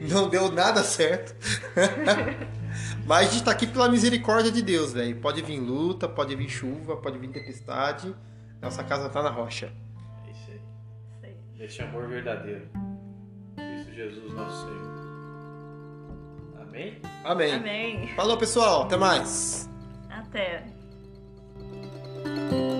[0.00, 1.34] não deu nada certo.
[3.06, 5.16] Mas a gente tá aqui pela misericórdia de Deus, velho.
[5.20, 8.14] Pode vir luta, pode vir chuva, pode vir tempestade.
[8.60, 9.72] Nossa casa tá na rocha.
[10.26, 10.56] É isso aí.
[10.56, 11.36] Isso aí.
[11.56, 12.68] Deste amor verdadeiro.
[13.56, 14.96] Cristo Jesus, nosso Senhor.
[16.60, 17.00] Amém?
[17.24, 17.54] Amém.
[17.54, 18.08] Amém.
[18.16, 18.82] Falou, pessoal.
[18.82, 19.70] Até mais.
[20.10, 20.75] Até.
[22.26, 22.75] Thank you.